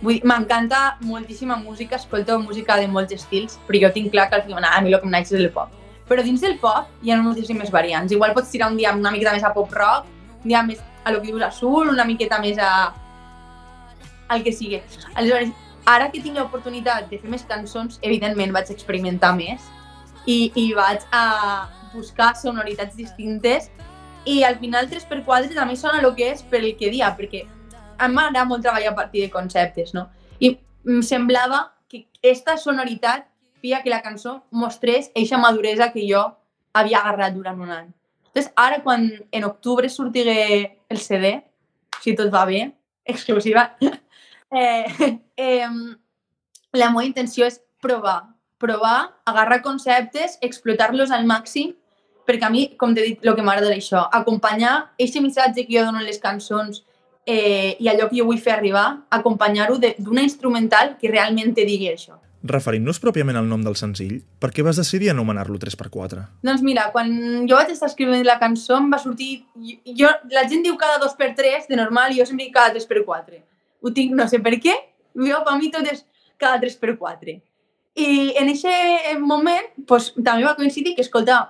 Vull 0.00 0.16
dir, 0.16 0.24
m'encanta 0.24 0.96
moltíssima 1.04 1.58
música, 1.60 1.98
escolto 1.98 2.38
música 2.40 2.78
de 2.80 2.86
molts 2.88 3.12
estils, 3.12 3.58
però 3.66 3.82
jo 3.82 3.90
tinc 3.92 4.14
clar 4.14 4.30
que 4.30 4.38
al 4.38 4.46
final 4.46 4.64
a 4.64 4.80
mi 4.80 4.94
el 4.94 5.00
que 5.00 5.04
em 5.10 5.12
naix 5.12 5.34
és 5.34 5.42
el 5.42 5.50
pop. 5.52 5.79
Però 6.10 6.22
dins 6.26 6.42
del 6.42 6.58
pop 6.58 6.90
hi 7.06 7.12
ha 7.12 7.20
moltíssimes 7.22 7.70
variants. 7.70 8.12
Igual 8.12 8.34
pots 8.34 8.50
tirar 8.50 8.72
un 8.72 8.78
dia 8.80 8.92
una 8.96 9.12
miqueta 9.14 9.36
més 9.36 9.46
a 9.46 9.52
pop 9.54 9.70
rock, 9.72 10.08
un 10.42 10.48
dia 10.50 10.62
més 10.66 10.80
a 11.04 11.12
lo 11.14 11.20
que 11.22 11.30
dius 11.30 11.42
azul, 11.46 11.88
una 11.88 12.04
miqueta 12.04 12.40
més 12.42 12.58
a... 12.58 12.92
el 14.34 14.42
que 14.42 14.52
sigui. 14.52 14.80
Aleshores, 15.14 15.52
ara 15.86 16.10
que 16.10 16.22
tinc 16.22 16.36
l'oportunitat 16.38 17.08
de 17.10 17.18
fer 17.18 17.30
més 17.30 17.46
cançons, 17.46 18.00
evidentment 18.02 18.52
vaig 18.54 18.72
experimentar 18.74 19.32
més 19.38 19.62
i, 20.26 20.50
i 20.54 20.72
vaig 20.74 21.06
a 21.14 21.24
buscar 21.94 22.34
sonoritats 22.38 22.98
distintes 22.98 23.70
i 24.24 24.42
al 24.44 24.58
final 24.60 24.90
3x4 24.90 25.54
també 25.54 25.76
sona 25.76 26.02
el 26.02 26.14
que 26.14 26.28
és 26.34 26.42
per 26.42 26.60
el 26.60 26.74
que 26.76 26.90
dia, 26.92 27.08
perquè 27.16 27.46
em 28.00 28.14
m'agrada 28.14 28.46
molt 28.48 28.62
treballar 28.64 28.92
a 28.92 28.98
partir 28.98 29.24
de 29.24 29.30
conceptes, 29.32 29.94
no? 29.96 30.08
I 30.40 30.56
em 30.88 31.02
semblava 31.06 31.70
que 31.88 32.04
aquesta 32.20 32.56
sonoritat 32.60 33.26
feia 33.60 33.82
que 33.84 33.92
la 33.92 34.02
cançó 34.02 34.40
mostrés 34.50 35.10
eixa 35.14 35.38
maduresa 35.38 35.92
que 35.92 36.06
jo 36.08 36.24
havia 36.72 37.00
agarrat 37.00 37.34
durant 37.34 37.60
un 37.60 37.70
any. 37.70 37.88
Entonces, 38.30 38.52
ara, 38.56 38.82
quan 38.82 39.08
en 39.30 39.44
octubre 39.44 39.88
sortigué 39.88 40.78
el 40.88 40.98
CD, 40.98 41.40
si 42.00 42.14
tot 42.14 42.32
va 42.32 42.44
bé, 42.46 42.72
exclusiva, 43.04 43.76
eh, 44.50 44.86
eh, 45.36 45.68
la 46.72 46.90
meva 46.90 47.04
intenció 47.04 47.46
és 47.46 47.60
provar, 47.82 48.36
provar, 48.58 49.16
agarrar 49.26 49.62
conceptes, 49.62 50.38
explotar-los 50.40 51.10
al 51.10 51.26
màxim, 51.26 51.74
perquè 52.28 52.46
a 52.46 52.52
mi, 52.52 52.68
com 52.78 52.94
t'he 52.94 53.06
dit, 53.08 53.26
el 53.26 53.34
que 53.34 53.42
m'agrada 53.42 53.72
és 53.74 53.82
això, 53.82 54.04
acompanyar 54.14 54.76
aquest 54.94 55.18
missatge 55.24 55.66
que 55.66 55.74
jo 55.74 55.84
dono 55.88 55.98
en 55.98 56.06
les 56.06 56.22
cançons 56.22 56.84
eh, 57.26 57.76
i 57.80 57.88
allò 57.90 58.06
que 58.08 58.20
jo 58.20 58.28
vull 58.28 58.38
fer 58.38 58.54
arribar, 58.54 59.02
acompanyar-ho 59.10 59.80
d'una 59.80 60.22
instrumental 60.22 60.96
que 61.00 61.10
realment 61.10 61.56
te 61.56 61.66
digui 61.66 61.90
això. 61.90 62.20
Referint-nos 62.40 62.96
pròpiament 63.02 63.36
al 63.36 63.48
nom 63.48 63.60
del 63.60 63.74
senzill, 63.76 64.14
per 64.40 64.48
què 64.56 64.64
vas 64.64 64.78
decidir 64.80 65.10
anomenar-lo 65.12 65.58
3x4? 65.60 66.22
Doncs 66.46 66.62
mira, 66.64 66.86
quan 66.94 67.10
jo 67.44 67.58
vaig 67.58 67.74
estar 67.74 67.90
escrivint 67.90 68.24
la 68.24 68.38
cançó 68.40 68.78
em 68.80 68.86
va 68.92 69.00
sortir... 69.02 69.42
Jo, 69.98 70.08
la 70.32 70.46
gent 70.48 70.64
diu 70.64 70.78
cada 70.80 70.96
2x3 71.02 71.68
de 71.68 71.76
normal 71.76 72.14
i 72.14 72.22
jo 72.22 72.24
sempre 72.28 72.46
dic 72.46 72.54
cada 72.54 72.72
3x4. 72.72 73.42
Ho 73.84 73.92
tinc, 73.96 74.14
no 74.16 74.24
sé 74.30 74.40
per 74.40 74.54
què, 74.56 74.72
jo 75.28 75.40
per 75.44 75.56
mi 75.58 75.68
tot 75.74 75.84
és 75.92 76.00
cada 76.40 76.56
3x4. 76.62 77.36
I 78.00 78.08
en 78.40 78.48
aquest 78.54 79.20
moment 79.20 79.68
pues, 79.86 80.08
també 80.16 80.48
va 80.48 80.56
coincidir 80.56 80.94
que, 80.96 81.04
escolta, 81.04 81.42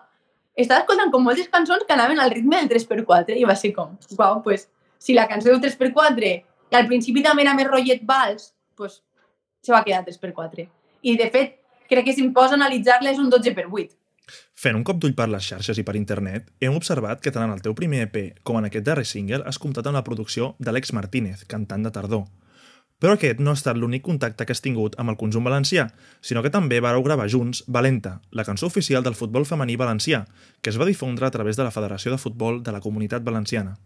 estava 0.58 0.82
escoltant 0.82 1.14
com 1.14 1.22
moltes 1.22 1.52
cançons 1.54 1.86
que 1.86 1.94
anaven 1.94 2.18
al 2.18 2.34
ritme 2.34 2.64
del 2.64 2.72
3x4 2.74 3.38
i 3.38 3.46
va 3.46 3.54
ser 3.54 3.70
com, 3.78 3.94
uau, 4.18 4.42
pues, 4.42 4.66
si 4.98 5.14
la 5.14 5.28
cançó 5.30 5.52
del 5.52 5.62
3x4 5.62 6.34
i 6.34 6.76
al 6.82 6.90
principi 6.90 7.22
també 7.22 7.46
era 7.46 7.54
més 7.54 7.70
rotllet 7.70 8.02
vals, 8.10 8.50
pues, 8.74 9.04
se 9.62 9.70
va 9.70 9.84
quedar 9.86 10.02
3x4. 10.10 10.66
I 11.02 11.16
de 11.16 11.30
fet, 11.32 11.56
crec 11.88 12.06
que 12.06 12.14
si 12.16 12.24
em 12.24 12.34
poso 12.36 12.54
a 12.54 12.60
analitzar-la 12.60 13.12
és 13.14 13.18
un 13.22 13.30
12x8. 13.32 13.96
Fent 14.54 14.76
un 14.78 14.84
cop 14.86 15.00
d'ull 15.02 15.16
per 15.18 15.26
les 15.32 15.46
xarxes 15.52 15.78
i 15.80 15.84
per 15.86 15.96
internet, 15.98 16.50
hem 16.60 16.76
observat 16.76 17.22
que 17.22 17.32
tant 17.34 17.48
en 17.48 17.54
el 17.56 17.62
teu 17.64 17.74
primer 17.74 18.04
EP 18.06 18.42
com 18.46 18.60
en 18.60 18.68
aquest 18.68 18.86
darrer 18.86 19.06
single 19.08 19.42
has 19.46 19.58
comptat 19.58 19.88
amb 19.88 19.98
la 19.98 20.04
producció 20.06 20.54
d'Àlex 20.60 20.94
Martínez, 20.94 21.46
cantant 21.50 21.86
de 21.86 21.92
tardor. 21.94 22.28
Però 23.00 23.14
aquest 23.16 23.40
no 23.40 23.54
ha 23.54 23.56
estat 23.56 23.78
l'únic 23.80 24.04
contacte 24.04 24.44
que 24.44 24.52
has 24.52 24.60
tingut 24.60 24.98
amb 25.00 25.10
el 25.10 25.16
conjunt 25.20 25.46
valencià, 25.46 25.86
sinó 26.20 26.42
que 26.44 26.52
també 26.52 26.82
vareu 26.84 27.02
gravar 27.02 27.30
junts 27.32 27.64
Valenta, 27.66 28.18
la 28.30 28.44
cançó 28.44 28.68
oficial 28.68 29.02
del 29.02 29.16
futbol 29.16 29.48
femení 29.48 29.78
valencià, 29.80 30.26
que 30.60 30.68
es 30.68 30.78
va 30.78 30.88
difondre 30.88 31.26
a 31.26 31.32
través 31.32 31.56
de 31.56 31.64
la 31.64 31.72
Federació 31.72 32.12
de 32.12 32.20
Futbol 32.20 32.62
de 32.62 32.76
la 32.76 32.84
Comunitat 32.84 33.24
Valenciana. 33.24 33.78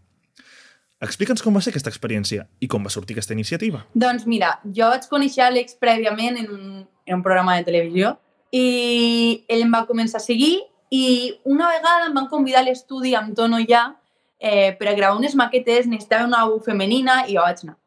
Explica'ns 1.04 1.42
com 1.44 1.54
va 1.56 1.60
ser 1.64 1.72
aquesta 1.74 1.92
experiència 1.92 2.46
i 2.64 2.68
com 2.70 2.84
va 2.86 2.92
sortir 2.92 3.16
aquesta 3.16 3.34
iniciativa. 3.36 3.82
Doncs 3.94 4.24
mira, 4.30 4.54
jo 4.64 4.88
vaig 4.92 5.08
conèixer 5.10 5.44
Àlex 5.46 5.76
prèviament 5.80 6.38
en 6.40 6.48
un, 6.54 6.68
en 7.06 7.18
un 7.18 7.24
programa 7.26 7.58
de 7.58 7.66
televisió 7.66 8.14
i 8.54 9.44
ell 9.50 9.66
em 9.66 9.74
va 9.74 9.84
començar 9.88 10.22
a 10.22 10.24
seguir 10.24 10.54
i 10.94 11.04
una 11.44 11.68
vegada 11.72 12.08
em 12.08 12.16
van 12.16 12.30
convidar 12.30 12.62
a 12.62 12.68
l'estudi 12.68 13.14
amb 13.18 13.34
Tono 13.36 13.60
ja 13.68 13.88
eh, 14.38 14.72
per 14.78 14.88
a 14.88 14.94
gravar 14.94 15.18
unes 15.18 15.34
maquetes, 15.34 15.88
necessitava 15.90 16.28
una 16.28 16.44
veu 16.48 16.60
femenina 16.62 17.24
i 17.26 17.34
jo 17.36 17.42
vaig 17.42 17.64
anar. 17.64 17.78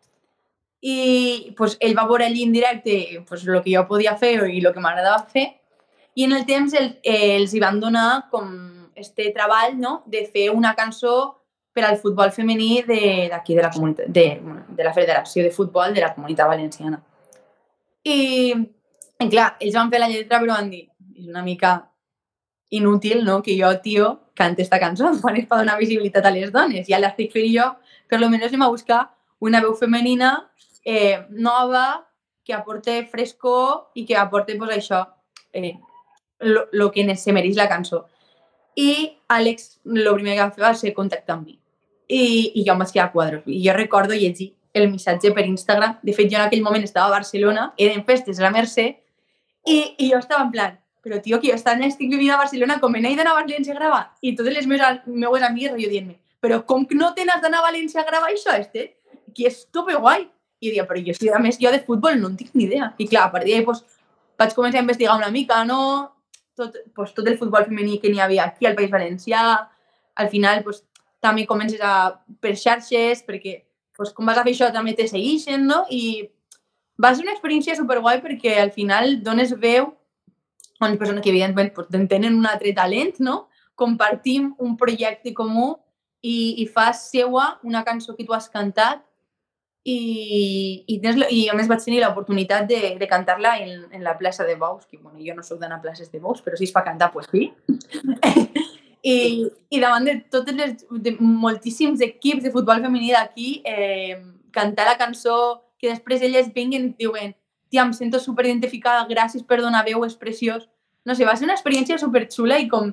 I 0.81 0.97
pues, 1.57 1.77
ell 1.81 1.95
va 1.97 2.05
veure 2.09 2.27
allí 2.27 2.43
en 2.45 2.53
directe 2.53 3.23
pues, 3.27 3.47
el 3.47 3.61
que 3.63 3.73
jo 3.73 3.87
podia 3.89 4.17
fer 4.17 4.35
i 4.45 4.59
el 4.61 4.73
que 4.73 4.83
m'agradava 4.83 5.25
fer 5.31 5.47
i 6.17 6.25
en 6.25 6.33
el 6.33 6.45
temps 6.49 6.73
el, 6.77 6.95
eh, 7.03 7.37
els 7.37 7.53
hi 7.53 7.61
van 7.61 7.79
donar 7.79 8.27
com 8.29 8.49
este 8.97 9.29
treball 9.33 9.77
no? 9.77 10.01
de 10.05 10.25
fer 10.25 10.49
una 10.49 10.73
cançó 10.75 11.37
per 11.77 11.85
al 11.85 11.99
futbol 12.01 12.31
femení 12.33 12.81
d'aquí 12.87 13.53
de, 13.53 13.59
de 13.59 13.61
la 13.61 13.69
comunitat, 13.69 14.07
de, 14.09 14.25
de 14.77 14.85
la 14.87 14.93
Federació 14.95 15.43
de 15.45 15.51
Futbol 15.53 15.93
de 15.93 16.01
la 16.01 16.13
Comunitat 16.15 16.49
Valenciana. 16.49 16.97
I, 18.01 18.17
i 19.21 19.27
clar, 19.29 19.51
ells 19.61 19.77
van 19.77 19.91
fer 19.93 20.01
la 20.01 20.09
lletra 20.09 20.39
però 20.41 20.55
van 20.55 20.71
dir, 20.73 20.87
és 21.13 21.27
una 21.29 21.43
mica 21.45 21.75
inútil, 22.73 23.21
no?, 23.25 23.43
que 23.45 23.53
jo, 23.59 23.69
tio, 23.83 24.09
cante 24.37 24.65
esta 24.65 24.79
cançó 24.81 25.11
quan 25.21 25.37
és 25.37 25.45
per 25.49 25.61
donar 25.61 25.77
visibilitat 25.77 26.25
a 26.25 26.33
les 26.33 26.49
dones. 26.53 26.87
Ja 26.89 27.01
l'estic 27.01 27.29
fent 27.35 27.51
jo, 27.53 27.69
per 28.09 28.21
lo 28.21 28.31
menos 28.33 28.49
anem 28.49 28.65
a 28.65 28.73
buscar 28.73 29.03
una 29.39 29.61
veu 29.61 29.75
femenina 29.77 30.33
eh, 30.83 31.27
nova, 31.29 32.07
que 32.47 32.55
aporte 32.55 33.01
frescor 33.11 33.91
i 33.93 34.05
que 34.07 34.15
aporte, 34.17 34.55
pues, 34.57 34.71
això, 34.77 35.03
eh, 35.51 35.75
que 36.93 37.15
se 37.15 37.33
mereix 37.35 37.57
la 37.59 37.67
cançó. 37.67 38.05
I 38.77 39.17
Àlex, 39.27 39.79
el 39.85 40.13
primer 40.13 40.37
que 40.37 40.43
va 40.43 40.51
fer 40.53 40.63
va 40.63 40.73
ser 40.77 40.93
contactar 40.93 41.35
amb 41.35 41.47
mi. 41.47 41.57
I, 42.07 42.23
i 42.55 42.63
jo 42.63 42.73
em 42.73 42.79
vaig 42.83 42.93
quedar 42.93 43.09
a 43.09 43.11
quadros. 43.11 43.43
I 43.45 43.59
jo 43.65 43.75
recordo 43.75 44.15
llegir 44.15 44.53
el 44.73 44.89
missatge 44.91 45.33
per 45.33 45.45
Instagram. 45.45 45.97
De 46.03 46.13
fet, 46.13 46.29
jo 46.31 46.37
en 46.39 46.45
aquell 46.45 46.63
moment 46.63 46.83
estava 46.85 47.11
a 47.11 47.17
Barcelona, 47.17 47.71
eren 47.77 48.05
festes 48.07 48.39
a 48.39 48.47
la 48.47 48.53
Mercè, 48.53 48.87
i, 49.67 49.77
i 49.97 50.11
jo 50.11 50.19
estava 50.21 50.45
en 50.45 50.51
plan, 50.53 50.77
però 51.03 51.19
tio, 51.23 51.39
que 51.41 51.51
jo 51.51 51.57
estan, 51.57 51.83
estic 51.83 52.11
vivint 52.11 52.31
a 52.35 52.39
Barcelona, 52.39 52.79
com 52.79 52.95
he 52.95 53.01
d'anar 53.03 53.33
a 53.33 53.41
València 53.41 53.75
a 53.75 53.79
gravar? 53.79 54.03
I 54.21 54.33
totes 54.35 54.55
les 54.55 54.67
meves, 54.67 55.03
meves 55.07 55.43
amigues 55.43 55.75
jo 55.75 55.89
dient-me, 55.91 56.17
però 56.43 56.61
com 56.65 56.85
que 56.87 56.95
no 56.95 57.13
tens 57.17 57.41
d'anar 57.43 57.61
a 57.61 57.67
València 57.67 58.01
a 58.01 58.07
gravar 58.07 58.31
això, 58.31 58.55
este? 58.55 58.93
Que 59.35 59.49
és 59.51 59.65
tope 59.71 59.95
guai. 59.95 60.27
I 60.59 60.69
jo 60.69 60.73
dia, 60.73 60.87
però 60.89 61.01
jo, 61.03 61.13
a 61.35 61.39
més, 61.39 61.59
jo 61.61 61.69
de 61.69 61.83
futbol 61.85 62.15
no 62.17 62.31
en 62.31 62.37
tinc 62.37 62.55
ni 62.57 62.65
idea. 62.65 62.93
I 62.97 63.05
clar, 63.05 63.27
a 63.27 63.31
partir 63.31 63.51
d'ahir 63.53 63.65
pues, 63.67 63.83
vaig 64.39 64.55
començar 64.57 64.79
a 64.79 64.85
investigar 64.87 65.17
una 65.19 65.29
mica, 65.29 65.59
no? 65.65 65.81
Tot, 66.57 66.79
pues, 66.95 67.11
tot 67.13 67.27
el 67.29 67.37
futbol 67.37 67.67
femení 67.67 67.99
que 68.01 68.09
n'hi 68.09 68.23
havia 68.23 68.47
aquí 68.47 68.65
al 68.65 68.73
País 68.73 68.89
Valencià. 68.89 69.43
Al 70.17 70.31
final, 70.31 70.63
pues, 70.65 70.81
també 71.23 71.45
comences 71.49 71.81
a, 71.81 72.13
per 72.41 72.55
xarxes, 72.55 73.23
perquè 73.25 73.59
pues, 73.97 74.13
com 74.13 74.25
vas 74.29 74.37
a 74.37 74.45
fer 74.45 74.53
això 74.53 74.69
també 74.73 74.93
te 74.97 75.07
segueixen, 75.09 75.65
no? 75.67 75.83
I 75.89 76.29
va 77.01 77.13
ser 77.13 77.25
una 77.25 77.33
experiència 77.35 77.77
superguai 77.77 78.21
perquè 78.23 78.57
al 78.61 78.71
final 78.73 79.17
dones 79.25 79.53
veu 79.57 79.91
a 80.79 80.85
unes 80.85 80.99
persones 81.01 81.23
que 81.23 81.33
evidentment 81.33 81.73
pues, 81.73 81.89
tenen 82.09 82.37
un 82.37 82.45
altre 82.45 82.73
talent, 82.77 83.17
no? 83.19 83.47
Compartim 83.75 84.53
un 84.61 84.77
projecte 84.77 85.33
comú 85.33 85.75
i, 86.21 86.61
i 86.61 86.65
fas 86.69 87.07
seua 87.11 87.57
una 87.63 87.83
cançó 87.85 88.15
que 88.15 88.25
tu 88.25 88.33
has 88.33 88.49
cantat 88.49 89.03
i, 89.87 90.83
i, 90.91 90.97
tens, 90.99 91.21
i 91.31 91.45
a 91.47 91.55
més 91.55 91.69
vaig 91.69 91.83
tenir 91.85 92.01
l'oportunitat 92.03 92.65
de, 92.67 92.79
de 92.99 93.07
cantar-la 93.07 93.55
en, 93.63 93.85
en 93.93 94.03
la 94.03 94.17
plaça 94.19 94.43
de 94.43 94.57
Bous, 94.59 94.85
que 94.85 94.97
bueno, 94.97 95.21
jo 95.23 95.35
no 95.37 95.45
sóc 95.47 95.61
d'anar 95.61 95.79
a 95.79 95.85
places 95.85 96.11
de 96.11 96.19
Bous, 96.19 96.43
però 96.43 96.59
si 96.59 96.67
és 96.67 96.73
per 96.75 96.83
cantar, 96.89 97.13
doncs 97.13 97.31
sí. 97.31 97.53
I, 99.07 99.47
I 99.71 99.79
davant 99.79 100.03
de 100.07 100.17
totes 100.33 100.55
les, 100.57 100.73
de 100.91 101.13
moltíssims 101.19 102.01
equips 102.03 102.43
de 102.43 102.51
futbol 102.51 102.81
femení 102.83 103.13
d'aquí, 103.13 103.61
eh, 103.63 104.17
cantar 104.51 104.87
la 104.89 104.97
cançó, 104.99 105.61
que 105.79 105.91
després 105.91 106.23
elles 106.25 106.49
vinguen 106.53 106.89
i 106.89 106.95
diuen 107.05 107.35
tia, 107.69 107.83
em 107.83 107.93
sento 107.93 108.19
superidentificada, 108.19 109.05
gràcies 109.07 109.43
per 109.47 109.61
donar 109.61 109.85
veu, 109.85 110.03
és 110.05 110.15
preciós. 110.15 110.67
No 111.05 111.15
sé, 111.15 111.25
va 111.27 111.35
ser 111.37 111.45
una 111.47 111.55
experiència 111.55 111.97
superxula 112.01 112.57
i 112.59 112.67
com 112.67 112.91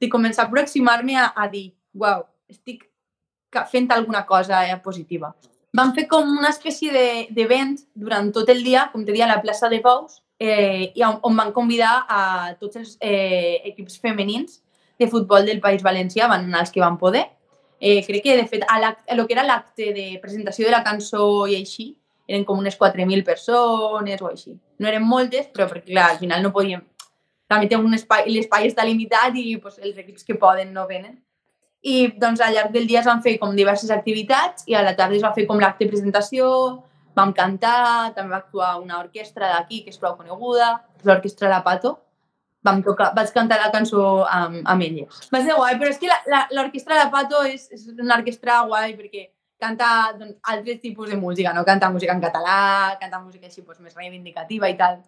de 0.00 0.08
començar 0.12 0.44
a 0.44 0.48
aproximar-me 0.50 1.16
a, 1.16 1.30
a 1.36 1.46
dir, 1.48 1.70
uau, 1.94 2.26
estic 2.52 2.84
fent 3.70 3.88
alguna 3.92 4.26
cosa 4.26 4.64
eh, 4.68 4.76
positiva. 4.84 5.32
Vam 5.76 5.94
fer 5.96 6.06
com 6.08 6.28
una 6.28 6.50
espècie 6.50 6.92
de- 6.92 7.28
d'event 7.32 7.78
durant 7.94 8.28
tot 8.32 8.48
el 8.52 8.62
dia, 8.64 8.90
com 8.92 9.04
te 9.04 9.12
dia, 9.12 9.24
a 9.24 9.34
la 9.36 9.40
plaça 9.42 9.68
de 9.72 9.80
Pous, 9.84 10.22
eh, 10.38 10.92
i 10.94 11.02
on, 11.04 11.18
on 11.22 11.36
van 11.36 11.52
convidar 11.52 12.04
a 12.08 12.54
tots 12.60 12.76
els 12.76 12.96
eh, 13.00 13.62
equips 13.72 13.96
femenins 14.00 14.60
de 14.98 15.08
futbol 15.08 15.46
del 15.46 15.60
País 15.60 15.82
Valencià, 15.82 16.28
van 16.28 16.46
anar 16.48 16.64
els 16.64 16.72
que 16.72 16.80
van 16.80 16.98
poder. 16.98 17.26
Eh, 17.80 18.02
crec 18.06 18.22
que, 18.24 18.36
de 18.36 18.46
fet, 18.48 18.64
a, 18.68 18.96
lo 19.14 19.26
que 19.26 19.34
era 19.34 19.44
l'acte 19.44 19.92
de 19.92 20.18
presentació 20.22 20.66
de 20.66 20.72
la 20.72 20.82
cançó 20.84 21.46
i 21.46 21.58
així, 21.60 21.90
eren 22.26 22.44
com 22.44 22.58
unes 22.58 22.78
4.000 22.78 23.24
persones 23.24 24.22
o 24.22 24.30
així. 24.30 24.56
No 24.78 24.88
eren 24.88 25.04
moltes, 25.06 25.50
però 25.52 25.68
perquè, 25.70 25.92
clar, 25.92 26.10
al 26.12 26.22
final 26.22 26.42
no 26.42 26.52
podíem... 26.52 26.82
També 27.46 27.68
té 27.70 27.78
un 27.78 27.94
espai, 27.94 28.24
l'espai 28.26 28.66
està 28.66 28.82
limitat 28.82 29.36
i 29.38 29.52
pues, 29.62 29.76
els 29.78 29.98
equips 30.02 30.26
que 30.26 30.34
poden 30.34 30.72
no 30.74 30.88
venen. 30.88 31.20
I 31.86 32.08
doncs 32.18 32.40
al 32.42 32.56
llarg 32.56 32.72
del 32.74 32.88
dia 32.90 33.04
es 33.04 33.06
van 33.06 33.22
fer 33.22 33.36
com 33.38 33.54
diverses 33.54 33.92
activitats 33.94 34.64
i 34.66 34.74
a 34.74 34.82
la 34.82 34.96
tarda 34.98 35.14
es 35.14 35.22
va 35.22 35.30
fer 35.36 35.44
com 35.46 35.60
l'acte 35.62 35.84
de 35.84 35.92
presentació, 35.92 36.48
vam 37.14 37.30
cantar, 37.36 38.12
també 38.16 38.34
va 38.34 38.40
actuar 38.42 38.72
una 38.80 38.98
orquestra 38.98 39.52
d'aquí 39.52 39.84
que 39.84 39.94
és 39.94 40.00
prou 40.02 40.16
coneguda, 40.18 40.72
l'orquestra 41.06 41.52
La 41.52 41.62
Pato, 41.62 41.94
vam 42.66 42.82
tocar, 42.84 43.12
vaig 43.16 43.30
cantar 43.34 43.60
la 43.62 43.70
cançó 43.74 44.02
amb, 44.26 44.60
amb 44.64 44.86
elles. 44.86 45.22
Va 45.32 45.40
ser 45.44 45.56
guai, 45.56 45.78
però 45.80 45.92
és 45.92 46.02
que 46.02 46.10
l'orquestra 46.56 46.98
La 46.98 47.08
Pato 47.12 47.42
és, 47.46 47.68
és 47.72 47.88
una 47.94 48.18
orquestra 48.18 48.60
guai 48.68 48.96
perquè 48.98 49.28
canta 49.60 50.12
doncs, 50.18 50.36
altres 50.52 50.80
tipus 50.80 51.10
de 51.10 51.16
música, 51.16 51.52
no 51.56 51.64
canta 51.64 51.90
música 51.90 52.12
en 52.12 52.20
català, 52.20 52.96
canta 53.00 53.20
música 53.20 53.48
així 53.48 53.62
doncs, 53.62 53.80
més 53.80 53.96
reivindicativa 53.96 54.68
i 54.68 54.76
tal. 54.78 55.00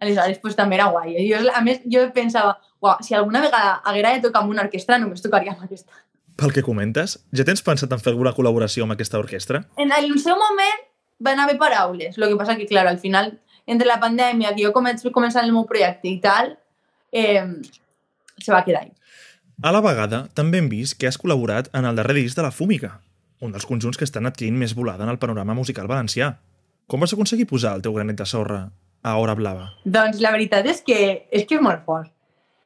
Aleshores, 0.00 0.38
pues, 0.40 0.54
també 0.56 0.78
era 0.78 0.88
guai. 0.88 1.16
Jo, 1.28 1.42
a 1.52 1.60
més, 1.60 1.82
jo 1.92 2.06
pensava, 2.14 2.54
uau, 2.80 3.02
si 3.04 3.14
alguna 3.14 3.42
vegada 3.44 3.80
haguera 3.84 4.14
de 4.14 4.22
tocar 4.24 4.40
amb 4.40 4.54
una 4.54 4.64
orquestra, 4.64 4.96
només 4.98 5.20
tocaria 5.20 5.52
amb 5.52 5.66
aquesta. 5.66 5.92
Pel 6.40 6.54
que 6.56 6.64
comentes, 6.64 7.18
ja 7.36 7.44
tens 7.44 7.60
pensat 7.60 7.92
en 7.92 8.00
fer 8.00 8.14
alguna 8.14 8.32
col·laboració 8.32 8.86
amb 8.86 8.94
aquesta 8.94 9.20
orquestra? 9.20 9.60
En 9.76 9.92
el 9.92 10.08
seu 10.22 10.38
moment 10.40 10.86
van 11.20 11.42
haver 11.42 11.58
paraules, 11.60 12.16
el 12.16 12.28
que 12.30 12.38
passa 12.40 12.56
que, 12.56 12.64
clar, 12.70 12.86
al 12.88 12.98
final, 13.02 13.34
entre 13.66 13.90
la 13.90 14.00
pandèmia, 14.00 14.54
que 14.56 14.64
jo 14.64 14.72
començo 14.72 15.10
a 15.10 15.12
començar 15.12 15.44
el 15.44 15.52
meu 15.52 15.66
projecte 15.68 16.08
i 16.08 16.16
tal, 16.22 16.54
eh, 17.12 17.44
se 18.38 18.52
va 18.52 18.64
quedar 18.64 18.82
ahí. 18.82 18.92
A 19.62 19.72
la 19.72 19.82
vegada, 19.84 20.22
també 20.32 20.58
hem 20.58 20.70
vist 20.72 20.96
que 20.96 21.08
has 21.08 21.18
col·laborat 21.20 21.68
en 21.76 21.84
el 21.84 21.98
darrer 21.98 22.16
disc 22.16 22.38
de 22.38 22.44
La 22.46 22.52
Fúmica, 22.54 22.94
un 23.44 23.52
dels 23.52 23.66
conjunts 23.68 23.98
que 24.00 24.06
estan 24.08 24.28
adquirint 24.28 24.56
més 24.56 24.72
volada 24.76 25.04
en 25.04 25.10
el 25.12 25.18
panorama 25.20 25.56
musical 25.58 25.90
valencià. 25.90 26.30
Com 26.88 27.04
vas 27.04 27.12
aconseguir 27.12 27.46
posar 27.50 27.74
el 27.76 27.84
teu 27.84 27.92
granet 27.92 28.16
de 28.16 28.26
sorra 28.26 28.62
a 29.02 29.16
Hora 29.20 29.34
Blava? 29.36 29.68
Doncs 29.84 30.22
la 30.24 30.32
veritat 30.32 30.66
és 30.72 30.80
que 30.86 30.98
és 31.28 31.44
que 31.44 31.58
és 31.58 31.62
molt 31.64 31.84
fort. 31.84 32.08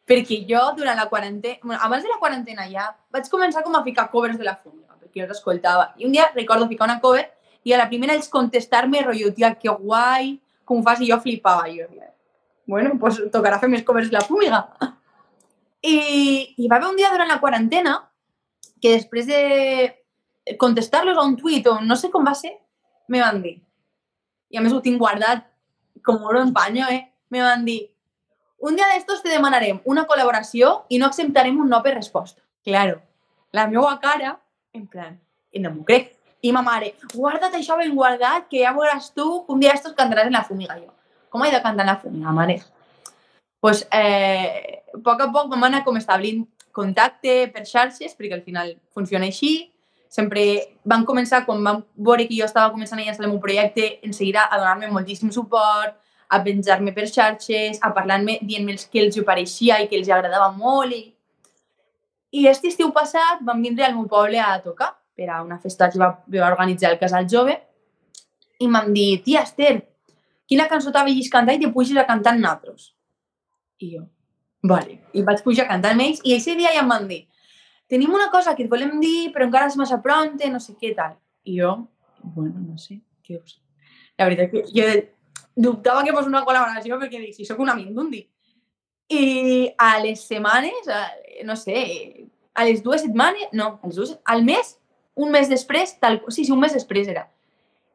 Perquè 0.07 0.43
jo, 0.47 0.61
durant 0.77 0.99
la 1.01 1.09
quarantena, 1.09 1.59
bueno, 1.65 1.81
abans 1.83 2.05
de 2.05 2.11
la 2.13 2.21
quarantena 2.21 2.69
ja, 2.71 2.91
vaig 3.11 3.29
començar 3.33 3.65
com 3.65 3.75
a 3.75 3.83
ficar 3.83 4.11
covers 4.13 4.39
de 4.39 4.47
la 4.47 4.59
fúmiga, 4.63 4.95
perquè 5.01 5.23
jo 5.23 5.29
els 5.29 5.39
escoltava. 5.39 5.95
I 5.99 6.07
un 6.07 6.13
dia 6.13 6.31
recordo 6.35 6.69
ficar 6.69 6.87
una 6.87 7.01
cover 7.01 7.25
i 7.65 7.73
a 7.73 7.81
la 7.81 7.89
primera 7.89 8.15
ells 8.15 8.29
contestar-me, 8.31 9.03
rotllo, 9.03 9.33
tia, 9.35 9.55
que 9.59 9.73
guai, 9.73 10.37
com 10.65 10.79
ho 10.79 10.87
fas? 10.87 11.01
I 11.01 11.11
jo 11.11 11.19
flipava. 11.25 11.67
Jo, 11.73 11.89
bueno, 12.67 12.99
pues 13.01 13.21
tocarà 13.33 13.59
fer 13.63 13.69
més 13.73 13.85
covers 13.85 14.13
la 14.13 14.25
fúmiga. 14.25 14.65
I, 15.85 15.97
I 16.57 16.69
va 16.69 16.79
haver 16.79 16.89
un 16.89 16.97
dia 16.97 17.13
durant 17.13 17.29
la 17.29 17.41
quarantena 17.43 17.99
que 18.81 18.95
després 18.97 19.29
de, 19.29 19.43
contestar-los 20.59 21.17
a 21.17 21.23
un 21.23 21.37
tuit 21.37 21.67
o 21.67 21.81
no 21.81 21.97
sé 21.97 22.11
com 22.11 22.25
va 22.27 22.35
ser, 22.37 22.53
me 23.09 23.21
van 23.21 23.41
dir, 23.43 23.57
i 24.53 24.59
a 24.59 24.63
més 24.65 24.73
ho 24.73 24.81
tinc 24.85 25.01
guardat 25.01 25.47
com 26.05 26.23
oro 26.29 26.43
en 26.45 26.53
paño, 26.53 26.87
eh? 26.93 27.09
Me 27.33 27.43
van 27.43 27.65
dir, 27.65 27.91
un 28.61 28.77
dia 28.77 28.89
d'estos 28.93 29.23
te 29.25 29.33
demanarem 29.33 29.81
una 29.91 30.05
col·laboració 30.09 30.85
i 30.89 31.01
no 31.01 31.09
acceptarem 31.09 31.57
un 31.61 31.71
no 31.73 31.81
per 31.83 31.95
resposta. 31.97 32.43
Claro, 32.65 33.01
la 33.53 33.67
meva 33.69 33.97
cara, 34.01 34.37
en 34.77 34.87
plan, 34.87 35.17
i 35.53 35.61
no 35.61 35.73
m'ho 35.73 35.85
crec. 35.89 36.13
I 36.45 36.53
ma 36.53 36.61
mare, 36.61 36.93
guarda't 37.15 37.57
això 37.57 37.79
ben 37.81 37.95
guardat, 37.97 38.51
que 38.51 38.61
ja 38.61 38.75
veuràs 38.77 39.09
tu 39.17 39.25
un 39.49 39.61
dia 39.63 39.73
d'estos 39.73 39.97
cantaràs 39.97 40.29
en 40.29 40.37
la 40.37 40.45
fumiga. 40.45 40.77
Jo, 40.77 40.93
com 41.35 41.43
he 41.43 41.51
de 41.51 41.63
cantar 41.63 41.87
la 41.89 41.99
fumiga, 41.99 42.31
mare? 42.31 42.61
pues, 43.65 43.89
eh, 43.91 44.85
a 44.93 44.99
poc 45.03 45.23
a 45.25 45.31
poc 45.33 45.47
vam 45.49 45.63
anar 45.65 45.79
com 45.87 45.97
establint 45.97 46.43
contacte 46.77 47.47
per 47.49 47.63
xarxes, 47.65 48.13
perquè 48.13 48.37
al 48.37 48.43
final 48.45 48.75
funciona 48.93 49.25
així. 49.25 49.71
Sempre 50.13 50.43
van 50.85 51.07
començar, 51.09 51.47
quan 51.47 51.65
van 51.65 51.81
veure 51.97 52.27
que 52.29 52.37
jo 52.37 52.45
estava 52.45 52.75
començant 52.75 53.01
a 53.01 53.07
llançar 53.07 53.25
el 53.25 53.31
meu 53.31 53.41
projecte, 53.41 53.87
en 54.05 54.13
seguida 54.13 54.45
a 54.45 54.59
donar-me 54.61 54.91
moltíssim 54.93 55.33
suport, 55.33 55.97
a 56.29 56.43
penjar-me 56.45 56.93
per 56.93 57.07
xarxes, 57.09 57.81
a 57.81 57.89
parlar-me, 57.97 58.37
dient-me 58.43 58.77
que 58.93 59.01
els 59.01 59.17
pareixia 59.25 59.81
i 59.81 59.89
que 59.89 59.97
els 59.97 60.13
agradava 60.13 60.53
molt. 60.53 60.93
I, 60.93 61.15
i 62.37 62.45
aquest 62.45 62.69
estiu 62.75 62.93
passat 62.93 63.41
van 63.49 63.65
vindre 63.65 63.89
al 63.89 63.97
meu 63.97 64.05
poble 64.13 64.45
a 64.45 64.59
tocar 64.61 64.93
per 65.17 65.31
a 65.31 65.41
una 65.41 65.57
festa 65.59 65.89
que 65.89 66.05
va, 66.05 66.13
va 66.21 66.53
organitzar 66.53 66.93
el 66.93 67.01
Casal 67.01 67.25
Jove 67.33 67.57
i 68.61 68.69
m'han 68.69 68.93
dit, 68.93 69.25
tia 69.25 69.49
Esther, 69.49 69.79
quina 70.49 70.69
cançó 70.71 70.93
t'ha 70.93 71.05
vegis 71.07 71.31
cantar 71.33 71.57
i 71.57 71.63
te 71.63 71.71
puges 71.73 71.97
a 71.97 72.07
cantar 72.09 72.35
amb 72.35 72.45
nosaltres. 72.45 72.91
I 73.81 73.95
jo, 73.97 74.05
vale. 74.63 75.01
I 75.13 75.23
vaig 75.27 75.43
pujar 75.45 75.67
a 75.67 75.73
cantar 75.75 75.95
amb 75.95 76.07
ells 76.07 76.25
i 76.25 76.37
aquest 76.37 76.59
dia 76.59 76.75
ja 76.75 76.83
em 76.85 76.93
van 76.93 77.09
dir 77.09 77.25
tenim 77.89 78.13
una 78.15 78.31
cosa 78.31 78.55
que 78.57 78.65
et 78.65 78.71
volem 78.71 78.99
dir 79.01 79.31
però 79.35 79.47
encara 79.47 79.69
és 79.71 79.77
massa 79.79 80.01
pronte, 80.03 80.49
no 80.51 80.61
sé 80.61 80.75
què 80.81 80.95
tal. 80.97 81.17
I 81.45 81.59
jo, 81.61 81.75
bueno, 82.37 82.57
no 82.59 82.79
sé, 82.81 83.01
què 83.27 83.39
us... 83.39 83.59
La 84.19 84.29
veritat 84.29 84.53
que 84.53 84.63
jo 84.71 84.87
dubtava 85.55 86.05
que 86.07 86.15
fos 86.15 86.29
una 86.31 86.45
col·laboració 86.47 86.99
perquè 87.01 87.21
dic, 87.21 87.35
si 87.37 87.47
sóc 87.47 87.61
un 87.63 87.73
amic 87.73 87.91
d'un 87.95 88.11
dia. 88.13 88.27
I 89.13 89.75
a 89.79 89.99
les 90.01 90.23
setmanes, 90.25 90.89
a, 90.89 91.03
no 91.45 91.57
sé, 91.61 91.77
a 92.55 92.65
les 92.65 92.81
dues 92.83 93.05
setmanes, 93.05 93.51
no, 93.53 93.75
als 93.85 93.99
dues, 93.99 94.15
al 94.25 94.43
mes, 94.47 94.79
un 95.15 95.35
mes 95.35 95.51
després, 95.51 95.97
tal, 96.01 96.23
sí, 96.31 96.47
sí, 96.47 96.53
un 96.55 96.63
mes 96.63 96.73
després 96.75 97.11
era. 97.11 97.27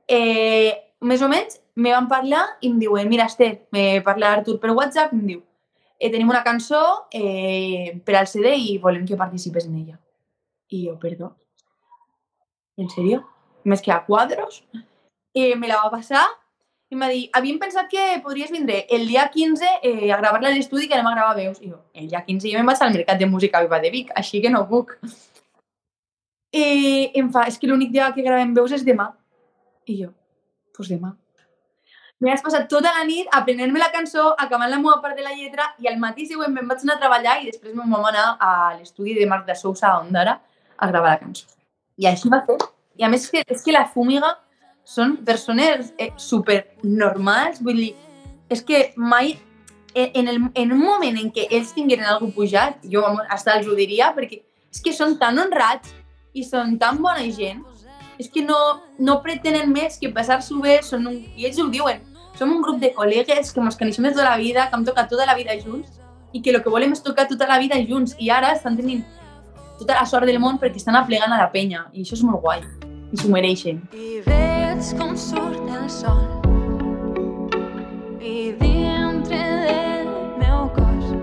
Eh, 0.08 0.89
més 1.02 1.22
o 1.24 1.30
menys 1.32 1.60
me 1.76 1.94
van 1.96 2.10
parlar 2.12 2.44
i 2.62 2.70
em 2.70 2.80
diuen, 2.80 3.08
mira 3.10 3.28
Esther, 3.30 3.68
me 3.72 4.02
parla 4.06 4.34
Artur 4.34 4.58
per 4.60 4.74
WhatsApp, 4.76 5.14
em 5.16 5.26
diu, 5.28 5.42
eh, 5.98 6.10
tenim 6.12 6.30
una 6.30 6.44
cançó 6.44 6.82
eh, 7.12 8.00
per 8.06 8.18
al 8.20 8.28
CD 8.28 8.56
i 8.58 8.78
volem 8.84 9.06
que 9.08 9.20
participes 9.20 9.68
en 9.68 9.78
ella. 9.80 10.00
I 10.70 10.88
jo, 10.88 11.00
perdó, 11.00 11.36
¿en 12.78 12.90
serio? 12.90 13.24
Més 13.64 13.82
que 13.82 13.92
a 13.92 14.04
quadros? 14.06 14.64
I 15.34 15.56
me 15.56 15.68
la 15.68 15.82
va 15.84 15.92
passar 15.94 16.26
i 16.90 16.96
em 16.98 17.04
va 17.04 17.10
dir, 17.12 17.26
havíem 17.38 17.60
pensat 17.62 17.90
que 17.90 18.04
podries 18.26 18.50
vindre 18.50 18.80
el 18.90 19.04
dia 19.08 19.28
15 19.30 19.68
eh, 19.86 20.12
a 20.12 20.18
gravar-la 20.18 20.50
a 20.50 20.54
l'estudi 20.56 20.88
que 20.90 20.96
anem 20.98 21.10
a 21.12 21.16
gravar 21.16 21.36
veus. 21.38 21.60
I 21.62 21.70
jo, 21.70 21.84
el 21.94 22.08
dia 22.10 22.24
15 22.26 22.50
jo 22.50 22.58
me'n 22.58 22.70
vaig 22.72 22.82
al 22.82 22.96
Mercat 22.96 23.20
de 23.20 23.28
Música 23.30 23.62
Viva 23.62 23.80
de 23.84 23.92
Vic, 23.94 24.10
així 24.18 24.42
que 24.42 24.50
no 24.50 24.64
puc. 24.68 24.96
I 26.50 27.12
em 27.22 27.30
fa, 27.30 27.46
és 27.46 27.60
que 27.62 27.70
l'únic 27.70 27.94
dia 27.94 28.10
que 28.16 28.26
gravem 28.26 28.56
veus 28.58 28.74
és 28.74 28.86
demà. 28.88 29.12
I 29.86 30.00
jo, 30.02 30.10
doncs 30.80 30.94
demà. 30.96 31.14
M'he 32.20 32.36
passat 32.44 32.66
tota 32.68 32.92
la 32.98 33.06
nit 33.08 33.30
aprenent-me 33.32 33.80
la 33.80 33.92
cançó, 33.94 34.34
acabant 34.44 34.68
la 34.72 34.80
meva 34.82 34.98
part 35.04 35.16
de 35.16 35.24
la 35.24 35.32
lletra 35.36 35.70
i 35.80 35.88
al 35.88 36.00
matí 36.02 36.26
següent 36.28 36.52
me'n 36.52 36.68
vaig 36.68 36.84
anar 36.84 36.98
a 36.98 37.04
treballar 37.04 37.38
i 37.40 37.48
després 37.48 37.76
me'n 37.76 37.94
vam 37.96 38.10
anar 38.10 38.26
a 38.44 38.52
l'estudi 38.76 39.16
de 39.16 39.28
Marc 39.30 39.46
de 39.48 39.56
Sousa 39.56 39.94
a 39.94 40.02
Ondara 40.02 40.36
a 40.76 40.90
gravar 40.92 41.14
la 41.14 41.22
cançó. 41.22 41.48
I 41.96 42.10
així 42.12 42.32
va 42.32 42.42
fer. 42.48 42.58
I 43.00 43.08
a 43.08 43.12
més 43.12 43.24
és 43.24 43.32
que, 43.32 43.44
és 43.48 43.64
que 43.64 43.76
la 43.76 43.86
Fúmiga 43.88 44.34
són 44.84 45.16
persones 45.24 45.94
eh, 45.98 46.12
super 46.18 46.60
normals, 46.84 47.62
vull 47.64 47.80
dir, 47.80 47.94
és 48.52 48.66
que 48.68 48.90
mai 48.98 49.38
en, 49.94 50.28
el, 50.28 50.42
en 50.54 50.76
un 50.76 50.84
moment 50.84 51.18
en 51.18 51.32
què 51.32 51.48
ells 51.56 51.72
tingueren 51.76 52.10
algú 52.10 52.34
pujat, 52.36 52.84
jo 52.84 53.06
hasta 53.30 53.56
els 53.56 53.68
ho 53.70 53.78
diria, 53.80 54.12
perquè 54.16 54.42
és 54.70 54.84
que 54.84 54.94
són 54.94 55.16
tan 55.22 55.40
honrats 55.40 55.94
i 56.36 56.44
són 56.44 56.76
tan 56.82 57.00
bona 57.02 57.26
gent, 57.32 57.64
és 58.20 58.28
que 58.30 58.44
no, 58.44 58.58
no 59.00 59.22
pretenen 59.24 59.72
més 59.72 59.98
que 59.98 60.12
passar-s'ho 60.12 60.60
bé, 60.62 60.82
són 60.84 61.08
un, 61.08 61.22
i 61.40 61.48
ells 61.48 61.60
ho 61.64 61.70
diuen, 61.72 62.04
som 62.38 62.52
un 62.52 62.62
grup 62.64 62.82
de 62.84 62.92
col·legues 62.96 63.54
que 63.54 63.64
ens 63.64 63.80
coneixem 63.80 64.06
de 64.10 64.14
tota 64.16 64.28
la 64.28 64.38
vida, 64.40 64.68
que 64.68 64.78
hem 64.78 64.86
tocat 64.88 65.10
tota 65.12 65.28
la 65.28 65.38
vida 65.40 65.56
junts 65.64 65.96
i 66.34 66.42
que 66.44 66.52
el 66.54 66.62
que 66.64 66.72
volem 66.72 66.94
és 66.94 67.02
tocar 67.04 67.28
tota 67.30 67.48
la 67.50 67.58
vida 67.60 67.80
junts 67.88 68.16
i 68.20 68.30
ara 68.30 68.52
estan 68.56 68.78
tenint 68.78 69.06
tota 69.80 69.96
la 69.96 70.06
sort 70.06 70.28
del 70.28 70.40
món 70.44 70.60
perquè 70.62 70.82
estan 70.82 71.00
aplegant 71.00 71.34
a 71.34 71.40
la 71.40 71.50
penya 71.54 71.88
i 71.94 72.04
això 72.04 72.20
és 72.20 72.26
molt 72.28 72.44
guai 72.44 72.62
i 73.10 73.18
s'ho 73.18 73.32
mereixen. 73.34 73.82
I 73.96 74.20
veig 74.28 74.92
com 75.00 75.16
surt 75.18 75.64
el 75.80 75.88
sol 75.90 76.22
i 78.20 78.52
dintre 78.60 79.42
del 79.66 80.14
meu 80.44 80.68
cos 80.76 81.16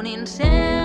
un 0.00 0.10
incendi 0.16 0.77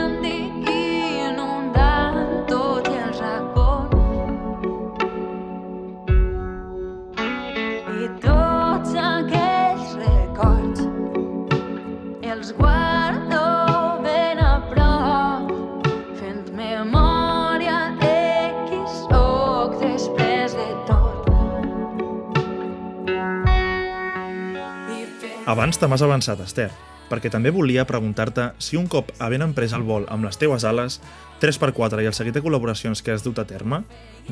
Abans 25.54 25.78
te 25.78 25.86
m'has 25.86 26.02
avançat, 26.02 26.40
Esther, 26.42 26.72
perquè 27.12 27.30
també 27.30 27.52
volia 27.54 27.84
preguntar-te 27.86 28.48
si 28.58 28.74
un 28.80 28.88
cop 28.90 29.12
havent 29.22 29.44
emprès 29.46 29.76
el 29.78 29.84
vol 29.86 30.08
amb 30.10 30.26
les 30.26 30.40
teues 30.42 30.64
ales, 30.66 30.96
3x4 31.44 32.02
i 32.02 32.08
el 32.10 32.16
seguit 32.18 32.34
de 32.34 32.42
col·laboracions 32.42 33.04
que 33.06 33.14
has 33.14 33.22
dut 33.22 33.38
a 33.38 33.46
terme, 33.46 33.84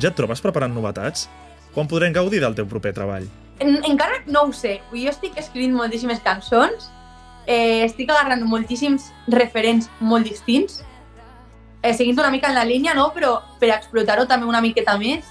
ja 0.02 0.10
et 0.10 0.18
trobes 0.18 0.42
preparant 0.42 0.74
novetats? 0.74 1.28
Quan 1.76 1.86
podrem 1.92 2.16
gaudir 2.16 2.42
del 2.42 2.58
teu 2.58 2.66
proper 2.66 2.96
treball? 2.98 3.28
En, 3.62 3.78
encara 3.86 4.24
no 4.26 4.48
ho 4.48 4.56
sé. 4.58 4.80
Jo 4.96 5.14
estic 5.14 5.38
escrivint 5.38 5.78
moltíssimes 5.78 6.24
cançons, 6.26 6.90
eh, 7.46 7.86
estic 7.86 8.10
agarrant 8.10 8.42
moltíssims 8.50 9.12
referents 9.30 9.92
molt 10.00 10.26
distints, 10.26 10.82
eh, 11.84 11.94
seguint 11.94 12.18
una 12.18 12.34
mica 12.34 12.50
en 12.50 12.58
la 12.58 12.66
línia, 12.66 12.98
no? 12.98 13.12
però 13.14 13.36
per 13.62 13.76
explotar-ho 13.76 14.26
també 14.26 14.50
una 14.50 14.64
miqueta 14.66 14.98
més. 14.98 15.30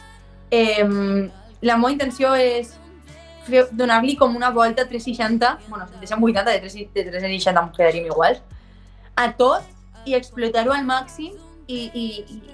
Eh, 0.54 0.86
la 1.66 1.82
meva 1.82 1.90
intenció 1.98 2.36
és 2.38 2.76
donar-li 3.72 4.16
com 4.16 4.36
una 4.36 4.50
volta 4.50 4.86
360, 4.88 5.58
bueno, 5.68 5.86
de 6.00 6.06
180, 6.06 6.44
de, 6.50 6.58
3, 6.60 6.74
de 6.94 7.04
360 7.10 7.60
em 7.60 7.70
quedaríem 7.76 8.10
iguals, 8.10 8.42
a 9.16 9.30
tot 9.32 9.64
i 10.06 10.14
explotar-ho 10.16 10.72
al 10.72 10.84
màxim 10.88 11.34
i, 11.66 11.80
i, 11.94 12.06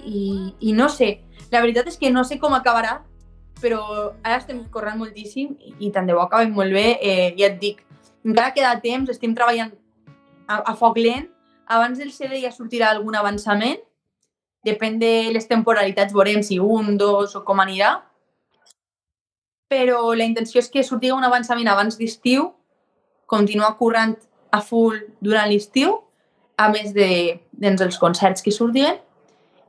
i, 0.05 0.21
i 0.69 0.73
no 0.73 0.89
sé, 0.89 1.21
la 1.51 1.61
veritat 1.63 1.87
és 1.87 1.97
que 1.99 2.11
no 2.11 2.23
sé 2.27 2.39
com 2.39 2.55
acabarà, 2.55 3.01
però 3.61 3.81
ara 4.21 4.37
estem 4.37 4.61
corrent 4.73 4.99
moltíssim 4.99 5.55
i, 5.57 5.73
i 5.87 5.91
tant 5.93 6.07
de 6.07 6.15
bo 6.15 6.23
acabem 6.25 6.53
molt 6.53 6.73
bé. 6.73 6.87
Eh, 7.01 7.33
ja 7.39 7.49
et 7.51 7.59
dic, 7.61 7.83
encara 8.25 8.53
queda 8.55 8.75
temps, 8.83 9.09
estem 9.13 9.33
treballant 9.37 9.73
a, 10.47 10.61
a 10.73 10.75
foc 10.77 10.99
lent. 11.01 11.29
Abans 11.67 11.99
del 11.99 12.13
CD 12.15 12.41
ja 12.43 12.53
sortirà 12.53 12.91
algun 12.91 13.17
avançament. 13.19 13.79
Depèn 14.67 14.97
de 14.99 15.31
les 15.31 15.47
temporalitats, 15.47 16.15
veurem 16.15 16.43
si 16.43 16.59
un, 16.59 16.95
dos 16.99 17.35
o 17.37 17.43
com 17.47 17.59
anirà. 17.63 17.97
Però 19.67 20.13
la 20.15 20.27
intenció 20.27 20.61
és 20.63 20.69
que 20.71 20.83
surti 20.83 21.11
un 21.11 21.25
avançament 21.27 21.67
abans 21.67 21.97
d'estiu, 21.99 22.51
continuar 23.27 23.75
currant 23.79 24.15
a 24.55 24.61
full 24.63 25.01
durant 25.19 25.49
l'estiu, 25.51 25.97
a 26.57 26.69
més 26.73 26.93
de 26.95 27.09
doncs, 27.51 27.83
els 27.85 27.99
concerts 28.01 28.43
que 28.45 28.53
surtin, 28.55 28.97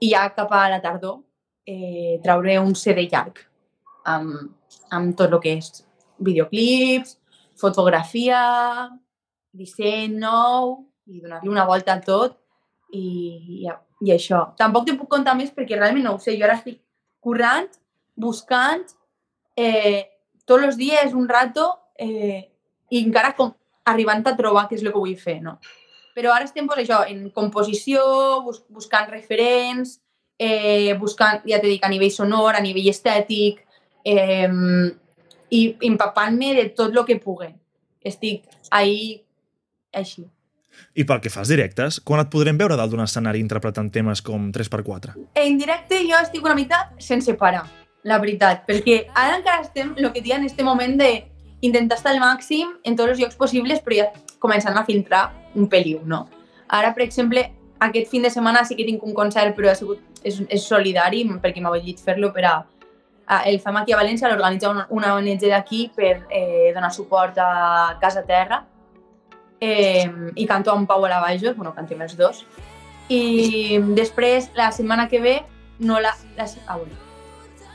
i 0.00 0.12
ja 0.12 0.28
cap 0.34 0.52
a 0.54 0.68
la 0.70 0.78
tardor 0.80 1.18
eh, 1.66 2.18
trauré 2.22 2.58
un 2.62 2.74
CD 2.78 3.08
llarg 3.10 3.42
amb, 4.08 4.52
amb 4.94 5.16
tot 5.18 5.34
el 5.34 5.42
que 5.42 5.56
és 5.58 5.82
videoclips, 6.24 7.16
fotografia, 7.58 8.42
disseny 9.58 10.14
nou 10.22 10.76
i 11.08 11.20
donar-li 11.22 11.50
una 11.50 11.66
volta 11.68 11.96
a 11.96 12.04
tot 12.04 12.38
i, 12.94 13.64
i, 13.64 13.66
i 14.06 14.14
això. 14.14 14.44
Tampoc 14.60 14.86
te 14.86 14.96
puc 14.96 15.10
contar 15.10 15.36
més 15.38 15.52
perquè 15.54 15.76
realment 15.76 16.06
no 16.06 16.16
ho 16.16 16.22
sé. 16.22 16.36
Jo 16.38 16.46
ara 16.46 16.58
estic 16.60 16.80
currant, 17.24 17.68
buscant, 18.16 18.86
eh, 19.58 20.06
tots 20.46 20.64
els 20.70 20.78
dies 20.78 21.14
un 21.18 21.28
rato 21.28 21.66
eh, 21.98 22.46
i 22.90 23.02
encara 23.02 23.34
com 23.36 23.52
arribant 23.88 24.24
a 24.26 24.36
trobar 24.38 24.66
què 24.68 24.78
és 24.78 24.84
el 24.84 24.92
que 24.92 25.00
vull 25.00 25.16
fer, 25.18 25.40
no? 25.42 25.58
Però 26.16 26.32
ara 26.34 26.46
estem 26.48 26.66
pues, 26.66 26.82
això, 26.82 27.02
en 27.10 27.28
composició, 27.34 28.02
bus 28.46 28.62
buscant 28.74 29.10
referents, 29.10 29.98
eh, 30.38 30.94
buscant, 30.98 31.44
ja 31.46 31.60
t'he 31.60 31.70
dit, 31.74 31.84
a 31.84 31.90
nivell 31.90 32.14
sonor, 32.14 32.56
a 32.56 32.64
nivell 32.64 32.90
estètic, 32.90 33.60
eh, 34.04 34.48
i 35.54 35.60
empapant-me 35.88 36.54
de 36.56 36.66
tot 36.76 36.94
el 36.94 37.04
que 37.06 37.18
pugui. 37.22 37.52
Estic 38.04 38.44
ahí 38.74 39.22
així. 39.92 40.26
I 40.94 41.04
pel 41.06 41.22
que 41.22 41.30
fa 41.32 41.42
als 41.42 41.50
directes, 41.50 41.98
quan 42.06 42.22
et 42.22 42.30
podrem 42.30 42.58
veure 42.58 42.76
dalt 42.78 42.92
d'un 42.92 43.02
escenari 43.02 43.40
interpretant 43.42 43.90
temes 43.94 44.22
com 44.22 44.50
3x4? 44.54 45.16
En 45.42 45.58
directe 45.58 45.98
jo 46.06 46.18
estic 46.22 46.44
una 46.44 46.54
mica 46.58 46.84
sense 47.02 47.34
parar, 47.40 47.64
la 48.08 48.18
veritat, 48.22 48.64
perquè 48.68 49.02
ara 49.12 49.36
encara 49.38 49.66
estem, 49.66 49.92
el 49.96 50.08
que 50.14 50.22
diuen, 50.24 50.40
en 50.40 50.46
este 50.48 50.64
moment 50.64 50.96
de 51.00 51.12
intentar 51.60 51.98
estar 51.98 52.14
al 52.14 52.22
màxim 52.22 52.72
en 52.84 52.96
tots 52.96 53.12
els 53.12 53.20
llocs 53.20 53.36
possibles, 53.36 53.82
però 53.84 54.00
ja 54.00 54.08
començant 54.38 54.76
a 54.78 54.84
filtrar 54.86 55.28
un 55.58 55.68
peliu, 55.68 56.00
no? 56.06 56.26
Ara, 56.68 56.92
per 56.94 57.04
exemple, 57.04 57.44
aquest 57.80 58.10
fin 58.10 58.22
de 58.22 58.30
setmana 58.30 58.64
sí 58.64 58.76
que 58.78 58.86
tinc 58.86 59.04
un 59.04 59.14
concert, 59.14 59.54
però 59.56 59.70
ha 59.70 59.76
sigut, 59.78 60.02
és, 60.22 60.40
és 60.48 60.64
solidari, 60.64 61.24
perquè 61.42 61.62
m'ha 61.62 61.72
volgut 61.74 62.02
fer-lo 62.04 62.30
per 62.34 62.46
a, 62.46 62.54
a, 63.26 63.42
el 63.50 63.60
fem 63.64 63.78
aquí 63.80 63.94
a 63.94 64.00
València, 64.00 64.30
l'organitza 64.30 64.70
una, 64.70 64.86
una 64.94 65.14
ONG 65.18 65.48
d'aquí 65.50 65.88
per 65.96 66.14
eh, 66.30 66.70
donar 66.74 66.92
suport 66.94 67.38
a 67.42 67.98
Casa 68.00 68.24
Terra, 68.26 68.62
eh, 69.60 70.06
i 70.34 70.46
canto 70.46 70.72
amb 70.72 70.88
Pau 70.88 71.04
a 71.04 71.10
la 71.10 71.20
Baixos, 71.24 71.56
bueno, 71.56 71.74
cantem 71.74 72.02
els 72.06 72.16
dos. 72.18 72.44
I 73.08 73.80
després, 73.96 74.50
la 74.54 74.70
setmana 74.72 75.08
que 75.08 75.20
ve, 75.24 75.36
no 75.78 76.00
la... 76.00 76.14
la 76.36 76.46
ah, 76.66 76.76
bueno. 76.76 77.07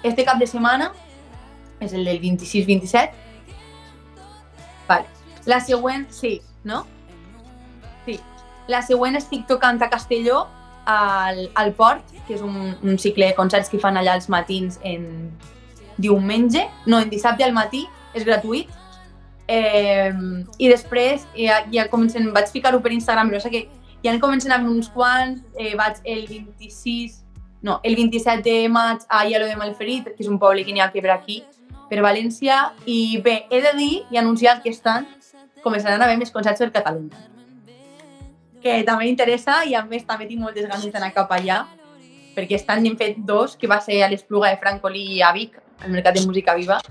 Este 0.03 0.25
cap 0.27 0.39
de 0.39 0.47
setmana 0.47 0.91
és 1.83 1.93
el 1.93 2.05
del 2.05 2.19
26-27. 2.21 3.11
Vale. 4.87 5.07
La 5.45 5.59
següent, 5.63 6.07
sí, 6.11 6.41
no? 6.63 6.85
Sí. 8.05 8.19
La 8.67 8.83
següent 8.83 9.17
estic 9.19 9.47
tocant 9.47 9.81
a 9.83 9.89
Castelló, 9.91 10.45
al, 10.85 11.49
al 11.55 11.73
Port, 11.73 12.03
que 12.27 12.35
és 12.35 12.43
un, 12.43 12.75
un 12.83 12.99
cicle 12.99 13.27
de 13.31 13.35
concerts 13.35 13.71
que 13.71 13.79
fan 13.79 13.97
allà 13.99 14.15
els 14.19 14.29
matins 14.31 14.79
en 14.83 15.31
diumenge, 15.97 16.67
no, 16.85 16.99
en 16.99 17.11
dissabte 17.11 17.43
al 17.43 17.55
matí, 17.55 17.85
és 18.13 18.27
gratuït, 18.27 18.71
Eh, 19.47 20.11
I 20.57 20.69
després 20.71 21.25
ja, 21.35 21.63
ja 21.71 21.87
comencen, 21.91 22.29
vaig 22.35 22.51
ficar-ho 22.51 22.79
per 22.81 22.93
Instagram, 22.95 23.31
però 23.31 23.41
sé 23.43 23.51
que 23.51 23.65
ja 24.03 24.13
en 24.13 24.21
comencen 24.23 24.53
amb 24.55 24.69
uns 24.71 24.89
quants, 24.93 25.41
eh, 25.59 25.73
vaig 25.75 25.99
el 26.07 26.25
26, 26.29 27.22
no, 27.63 27.79
el 27.81 27.95
27 27.95 28.43
de 28.43 28.69
maig 28.69 29.05
a 29.09 29.25
Ialo 29.25 29.47
de 29.47 29.55
Malferit, 29.55 30.11
que 30.11 30.21
és 30.21 30.29
un 30.29 30.37
poble 30.37 30.65
que 30.67 30.75
n'hi 30.75 30.83
ha 30.83 30.91
que 30.91 31.01
per 31.01 31.13
aquí, 31.15 31.41
per 31.89 32.01
València, 32.03 32.57
i 32.85 33.21
bé, 33.23 33.45
he 33.49 33.61
de 33.63 33.71
dir 33.77 33.93
i 34.11 34.19
anunciar 34.19 34.59
que 34.61 34.69
estan 34.69 35.07
començaran 35.63 36.01
a 36.01 36.09
haver 36.09 36.19
més 36.19 36.31
concerts 36.35 36.59
per 36.59 36.73
Catalunya. 36.75 37.29
Que 38.63 38.81
també 38.87 39.07
interessa 39.07 39.61
i 39.63 39.77
a 39.79 39.83
més 39.87 40.03
també 40.07 40.27
tinc 40.27 40.43
moltes 40.43 40.67
ganes 40.67 40.91
d'anar 40.91 41.13
cap 41.15 41.31
allà, 41.31 41.63
perquè 42.35 42.59
estan 42.59 42.83
n'hem 42.83 42.99
fet 42.99 43.23
dos, 43.23 43.55
que 43.55 43.71
va 43.71 43.79
ser 43.81 44.03
a 44.03 44.11
l'Espluga 44.11 44.51
de 44.51 44.59
Francolí 44.59 45.07
i 45.15 45.23
a 45.23 45.31
Vic, 45.31 45.55
al 45.79 45.95
Mercat 45.95 46.19
de 46.19 46.27
Música 46.27 46.55
Viva, 46.59 46.81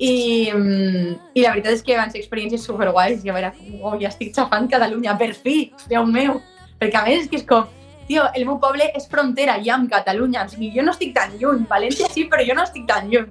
i, 0.00 0.50
mm, 0.50 1.16
i 1.36 1.42
la 1.44 1.52
veritat 1.52 1.76
és 1.76 1.82
que 1.86 1.98
van 1.98 2.10
ser 2.10 2.22
experiències 2.22 2.64
superguais. 2.66 3.20
Jo 3.22 3.36
era 3.36 3.52
com, 3.54 3.74
oh, 3.84 3.98
ja 4.00 4.08
estic 4.08 4.32
xafant 4.34 4.66
Catalunya, 4.72 5.14
per 5.20 5.34
fi, 5.36 5.70
Déu 5.90 6.06
meu. 6.08 6.40
Perquè 6.80 6.96
a 6.98 7.04
més 7.04 7.26
és 7.26 7.28
que 7.28 7.36
és 7.36 7.44
com, 7.46 7.68
tio, 8.10 8.26
el 8.34 8.46
meu 8.48 8.58
poble 8.62 8.90
és 8.96 9.06
frontera 9.10 9.58
ja 9.64 9.76
amb 9.76 9.90
Catalunya, 9.90 10.44
o 10.44 10.50
sigui, 10.50 10.72
jo 10.74 10.84
no 10.86 10.94
estic 10.94 11.14
tan 11.16 11.36
lluny, 11.38 11.62
València 11.70 12.10
sí, 12.10 12.26
però 12.30 12.44
jo 12.46 12.56
no 12.58 12.66
estic 12.66 12.88
tan 12.90 13.08
lluny. 13.12 13.30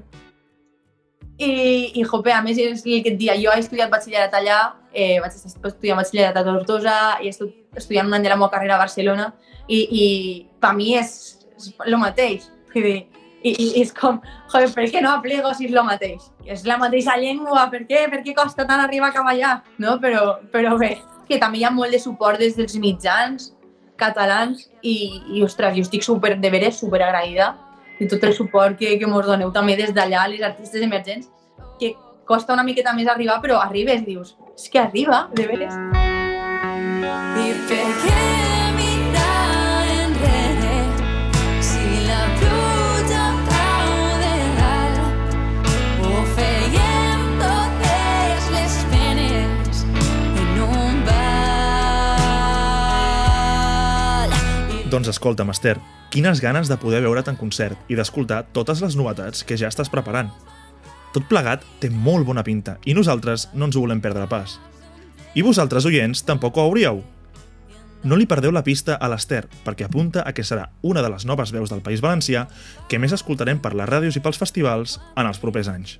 I, 1.39 1.51
i 1.99 2.03
jope, 2.03 2.31
a 2.35 2.41
més, 2.43 2.57
és 2.59 2.81
el 2.83 3.03
que 3.03 3.13
et 3.13 3.19
dia, 3.19 3.35
jo 3.39 3.51
he 3.53 3.61
estudiat 3.63 3.91
batxillerat 3.91 4.33
allà, 4.35 4.57
eh, 4.91 5.19
vaig 5.23 5.35
estar 5.35 5.71
estudiant 5.71 5.99
batxillerat 6.01 6.39
a 6.39 6.43
Tortosa, 6.47 6.95
i 7.23 7.29
he 7.29 7.35
estat 7.35 7.79
estudiant 7.79 8.09
un 8.09 8.17
any 8.17 8.25
de 8.27 8.31
la 8.31 8.39
meva 8.39 8.51
carrera 8.51 8.75
a 8.75 8.81
Barcelona, 8.81 9.29
i, 9.67 9.79
i 9.79 10.07
per 10.59 10.73
mi 10.75 10.95
és, 10.99 11.13
és 11.55 11.69
el 11.85 11.95
mateix. 12.01 12.49
Vull 12.73 12.89
dir, 12.89 12.97
i, 13.39 13.53
i, 13.53 13.67
és 13.79 13.93
com, 13.95 14.19
joder, 14.51 14.71
per 14.75 14.89
què 14.91 15.03
no 15.03 15.13
aplego 15.15 15.53
si 15.55 15.69
és 15.69 15.75
el 15.75 15.87
mateix? 15.87 16.27
És 16.43 16.65
la 16.67 16.79
mateixa 16.81 17.15
llengua, 17.19 17.69
per 17.71 17.85
què? 17.87 18.03
Per 18.11 18.19
què 18.25 18.35
costa 18.35 18.67
tant 18.67 18.83
arribar 18.83 19.13
cap 19.15 19.27
allà? 19.31 19.61
No? 19.79 19.95
Però, 20.03 20.41
però 20.51 20.75
bé, 20.81 20.97
que 21.29 21.39
també 21.39 21.61
hi 21.61 21.63
ha 21.67 21.71
molt 21.71 21.95
de 21.95 22.03
suport 22.03 22.41
des 22.41 22.59
dels 22.59 22.75
mitjans 22.83 23.53
catalans 23.99 24.67
i, 24.81 25.21
i 25.35 25.43
ostres, 25.45 25.75
jo 25.75 25.85
estic 25.85 26.05
super, 26.05 26.35
de 26.39 26.53
veres 26.53 26.79
super 26.79 27.03
agraïda 27.05 27.53
de 27.99 28.07
tot 28.07 28.23
el 28.23 28.33
suport 28.33 28.79
que, 28.79 28.95
que 28.97 29.07
mos 29.07 29.27
doneu 29.27 29.51
també 29.51 29.75
des 29.75 29.93
d'allà, 29.93 30.25
les 30.31 30.43
artistes 30.47 30.81
emergents, 30.81 31.27
que 31.79 31.93
costa 32.25 32.55
una 32.55 32.63
miqueta 32.63 32.95
més 32.95 33.11
arribar, 33.11 33.41
però 33.43 33.59
arribes, 33.59 34.05
dius, 34.07 34.35
és 34.55 34.69
que 34.71 34.79
arriba, 34.79 35.27
de 35.35 35.47
veres. 35.51 35.79
I 37.39 37.49
per 37.67 37.87
què 38.03 38.38
Doncs 54.89 55.07
escolta, 55.11 55.45
Master, 55.45 55.77
quines 56.09 56.39
ganes 56.41 56.65
de 56.65 56.75
poder 56.81 57.03
veure't 57.03 57.29
en 57.29 57.35
concert 57.37 57.91
i 57.93 57.97
d'escoltar 57.97 58.39
totes 58.55 58.79
les 58.81 58.95
novetats 58.97 59.43
que 59.45 59.57
ja 59.59 59.69
estàs 59.69 59.91
preparant. 59.93 60.31
Tot 61.13 61.27
plegat 61.29 61.61
té 61.77 61.91
molt 61.93 62.25
bona 62.25 62.41
pinta 62.47 62.79
i 62.89 62.95
nosaltres 62.97 63.51
no 63.53 63.67
ens 63.67 63.77
ho 63.77 63.83
volem 63.83 64.01
perdre 64.01 64.25
pas. 64.31 64.57
I 65.37 65.45
vosaltres, 65.45 65.85
oients, 65.85 66.23
tampoc 66.25 66.57
ho 66.57 66.65
hauríeu. 66.65 67.03
No 68.01 68.17
li 68.17 68.25
perdeu 68.25 68.49
la 68.55 68.65
pista 68.65 68.95
a 68.97 69.11
l'Ester, 69.11 69.43
perquè 69.61 69.85
apunta 69.85 70.23
a 70.25 70.33
que 70.33 70.47
serà 70.47 70.71
una 70.81 71.03
de 71.05 71.13
les 71.13 71.27
noves 71.29 71.53
veus 71.53 71.69
del 71.69 71.85
País 71.85 72.01
Valencià 72.01 72.47
que 72.89 72.97
més 72.97 73.13
escoltarem 73.13 73.61
per 73.61 73.75
les 73.77 73.89
ràdios 73.89 74.17
i 74.17 74.25
pels 74.25 74.41
festivals 74.41 74.97
en 75.13 75.29
els 75.29 75.37
propers 75.37 75.69
anys. 75.69 75.99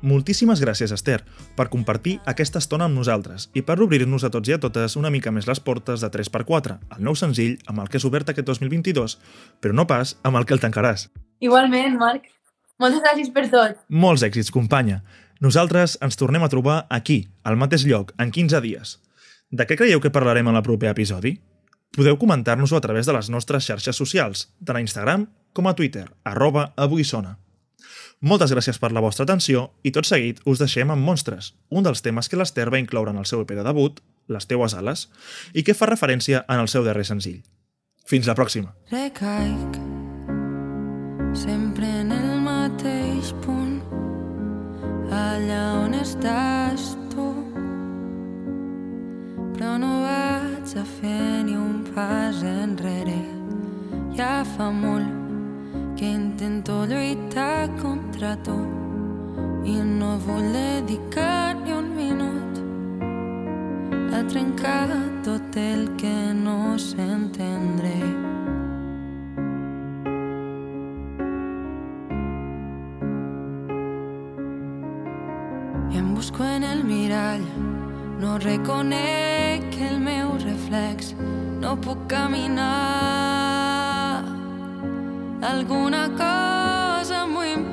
Moltíssimes 0.00 0.60
gràcies, 0.62 0.92
Esther, 0.94 1.24
per 1.58 1.66
compartir 1.72 2.18
aquesta 2.30 2.60
estona 2.62 2.86
amb 2.86 2.94
nosaltres 2.94 3.48
i 3.58 3.64
per 3.66 3.80
obrir-nos 3.82 4.22
a 4.22 4.30
tots 4.30 4.46
i 4.46 4.54
a 4.54 4.58
totes 4.62 4.94
una 5.00 5.10
mica 5.10 5.32
més 5.34 5.48
les 5.50 5.58
portes 5.58 6.04
de 6.04 6.10
3x4, 6.14 6.76
el 6.94 7.02
nou 7.02 7.16
senzill 7.18 7.56
amb 7.66 7.82
el 7.82 7.90
que 7.90 7.98
has 7.98 8.06
obert 8.06 8.30
aquest 8.30 8.46
2022, 8.46 9.16
però 9.58 9.74
no 9.74 9.88
pas 9.90 10.14
amb 10.22 10.38
el 10.38 10.46
que 10.46 10.54
el 10.54 10.62
tancaràs. 10.62 11.08
Igualment, 11.42 11.98
Marc. 11.98 12.30
Moltes 12.78 13.02
gràcies 13.02 13.32
per 13.34 13.48
tot. 13.50 13.82
Molts 13.90 14.22
èxits, 14.22 14.52
companya. 14.54 15.00
Nosaltres 15.42 15.98
ens 16.02 16.18
tornem 16.20 16.46
a 16.46 16.50
trobar 16.52 16.84
aquí, 16.94 17.24
al 17.42 17.58
mateix 17.58 17.82
lloc, 17.86 18.14
en 18.22 18.30
15 18.30 18.62
dies. 18.62 18.94
De 19.50 19.66
què 19.66 19.74
creieu 19.74 19.98
que 19.98 20.14
parlarem 20.14 20.46
en 20.46 20.60
el 20.60 20.62
proper 20.62 20.92
episodi? 20.94 21.40
Podeu 21.96 22.20
comentar-nos-ho 22.22 22.78
a 22.78 22.84
través 22.84 23.10
de 23.10 23.18
les 23.18 23.30
nostres 23.34 23.66
xarxes 23.66 23.98
socials, 23.98 24.46
tant 24.62 24.78
a 24.78 24.84
Instagram 24.84 25.26
com 25.56 25.66
a 25.66 25.74
Twitter, 25.74 26.06
arroba 26.22 26.68
avui 26.76 27.02
sona. 27.02 27.38
Moltes 28.18 28.50
gràcies 28.50 28.80
per 28.82 28.90
la 28.90 29.02
vostra 29.02 29.22
atenció 29.22 29.68
i 29.86 29.92
tot 29.94 30.06
seguit 30.08 30.40
us 30.50 30.58
deixem 30.58 30.90
amb 30.90 31.06
Monstres, 31.06 31.52
un 31.70 31.84
dels 31.86 32.02
temes 32.02 32.26
que 32.26 32.38
l'Ester 32.40 32.66
va 32.66 32.80
incloure 32.82 33.12
en 33.14 33.20
el 33.20 33.26
seu 33.30 33.44
EP 33.44 33.52
de 33.54 33.62
debut, 33.62 34.00
Les 34.28 34.44
teues 34.44 34.74
ales, 34.74 35.06
i 35.54 35.62
que 35.64 35.72
fa 35.72 35.86
referència 35.88 36.42
en 36.52 36.60
el 36.60 36.68
seu 36.68 36.84
darrer 36.84 37.06
senzill. 37.06 37.38
Fins 38.04 38.26
la 38.28 38.34
pròxima! 38.36 38.74
Recaic 38.90 39.78
sempre 41.32 41.86
en 41.86 42.12
el 42.12 42.40
mateix 42.42 43.30
punt 43.44 43.78
allà 45.14 45.62
on 45.84 45.94
estàs 45.94 46.90
tu 47.12 47.28
però 49.54 49.78
no 49.80 49.92
vaig 50.02 50.74
a 50.76 50.84
fer 50.98 51.44
ni 51.46 51.56
un 51.56 51.86
pas 51.94 52.42
enrere 52.42 53.20
ja 54.18 54.42
fa 54.56 54.68
molt 54.74 55.14
que 55.96 56.10
intento 56.10 56.84
lluitar 56.86 57.68
contra 57.80 58.07
tu 58.18 58.54
i 59.64 59.76
no 59.78 60.18
vull 60.18 60.50
dedicar 60.52 61.54
ni 61.62 61.70
un 61.72 61.94
minut 61.94 62.58
a 64.12 64.22
trencar 64.26 64.88
tot 65.22 65.56
el 65.56 65.86
que 65.96 66.34
no 66.34 66.76
s'entendré. 66.78 68.00
I 75.92 75.98
em 76.02 76.14
busco 76.14 76.42
en 76.42 76.64
el 76.64 76.82
mirall, 76.82 77.46
no 78.18 78.38
reconec 78.38 79.80
el 79.92 80.00
meu 80.00 80.34
reflex, 80.42 81.14
no 81.60 81.76
puc 81.76 82.06
caminar. 82.08 82.66
Alguna 85.40 86.08
cosa 86.18 86.48
m'ho 86.48 86.57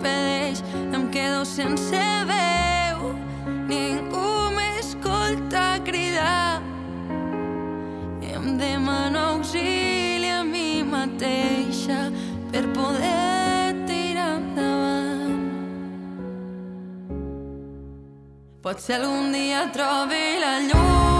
impedeix, 0.06 0.64
em 0.94 1.08
quedo 1.08 1.46
sense 1.46 1.98
veu, 2.30 3.16
ningú 3.68 4.52
m'escolta 4.56 5.80
cridar. 5.84 6.62
Em 8.22 8.58
demano 8.58 9.20
auxili 9.36 10.30
a 10.30 10.44
mi 10.44 10.84
mateixa 10.84 12.12
per 12.52 12.68
poder 12.74 13.74
tirar 13.88 14.38
endavant. 14.38 15.50
Potser 18.62 19.02
algun 19.02 19.32
dia 19.32 19.68
trobi 19.74 20.40
la 20.40 20.60
llum, 20.70 21.15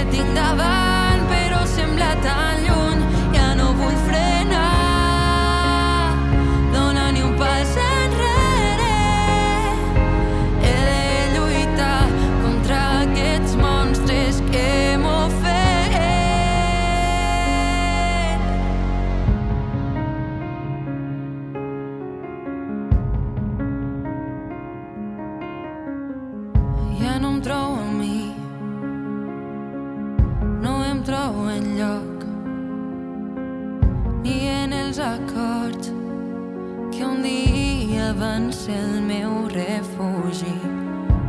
el 0.00 0.06
que 0.06 0.16
tinc 0.16 0.34
davant, 0.34 1.26
però 1.28 1.60
sembla 1.66 2.14
tan 2.24 2.59
els 34.90 34.98
acords 34.98 35.88
que 36.90 37.04
un 37.06 37.22
dia 37.22 38.08
van 38.18 38.50
ser 38.52 38.74
el 38.74 38.96
meu 39.06 39.46
refugi. 39.52 40.56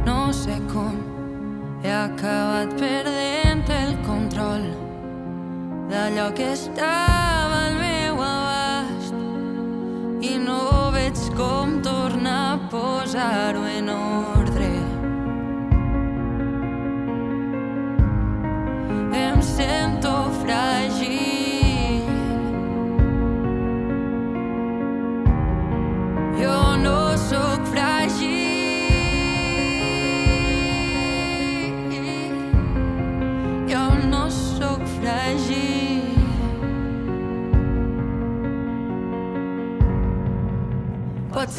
No 0.06 0.34
sé 0.34 0.56
com 0.72 0.96
he 1.84 1.92
acabat 1.94 2.74
perdent 2.80 3.70
el 3.76 3.94
control 4.08 4.66
d'allò 5.92 6.32
que 6.34 6.48
estava 6.56 7.60
al 7.68 7.78
meu 7.84 8.24
abast 8.26 9.14
i 10.26 10.34
no 10.48 10.90
veig 10.98 11.22
com 11.38 11.78
tornar 11.86 12.42
a 12.56 12.60
posar-ho 12.74 13.68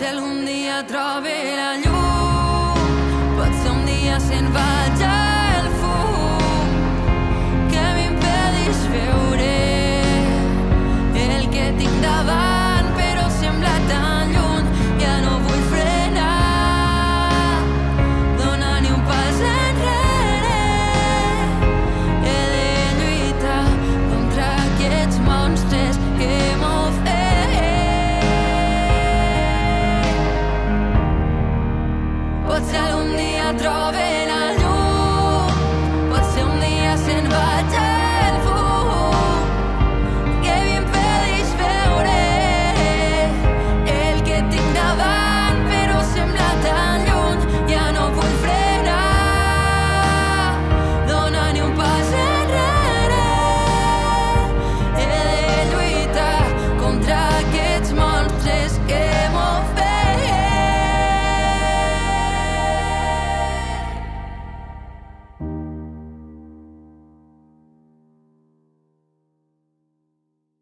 Potser 0.03 0.17
algun 0.17 0.45
dia 0.45 0.83
trobi 0.83 1.38
la 1.55 1.71
llum 1.79 1.91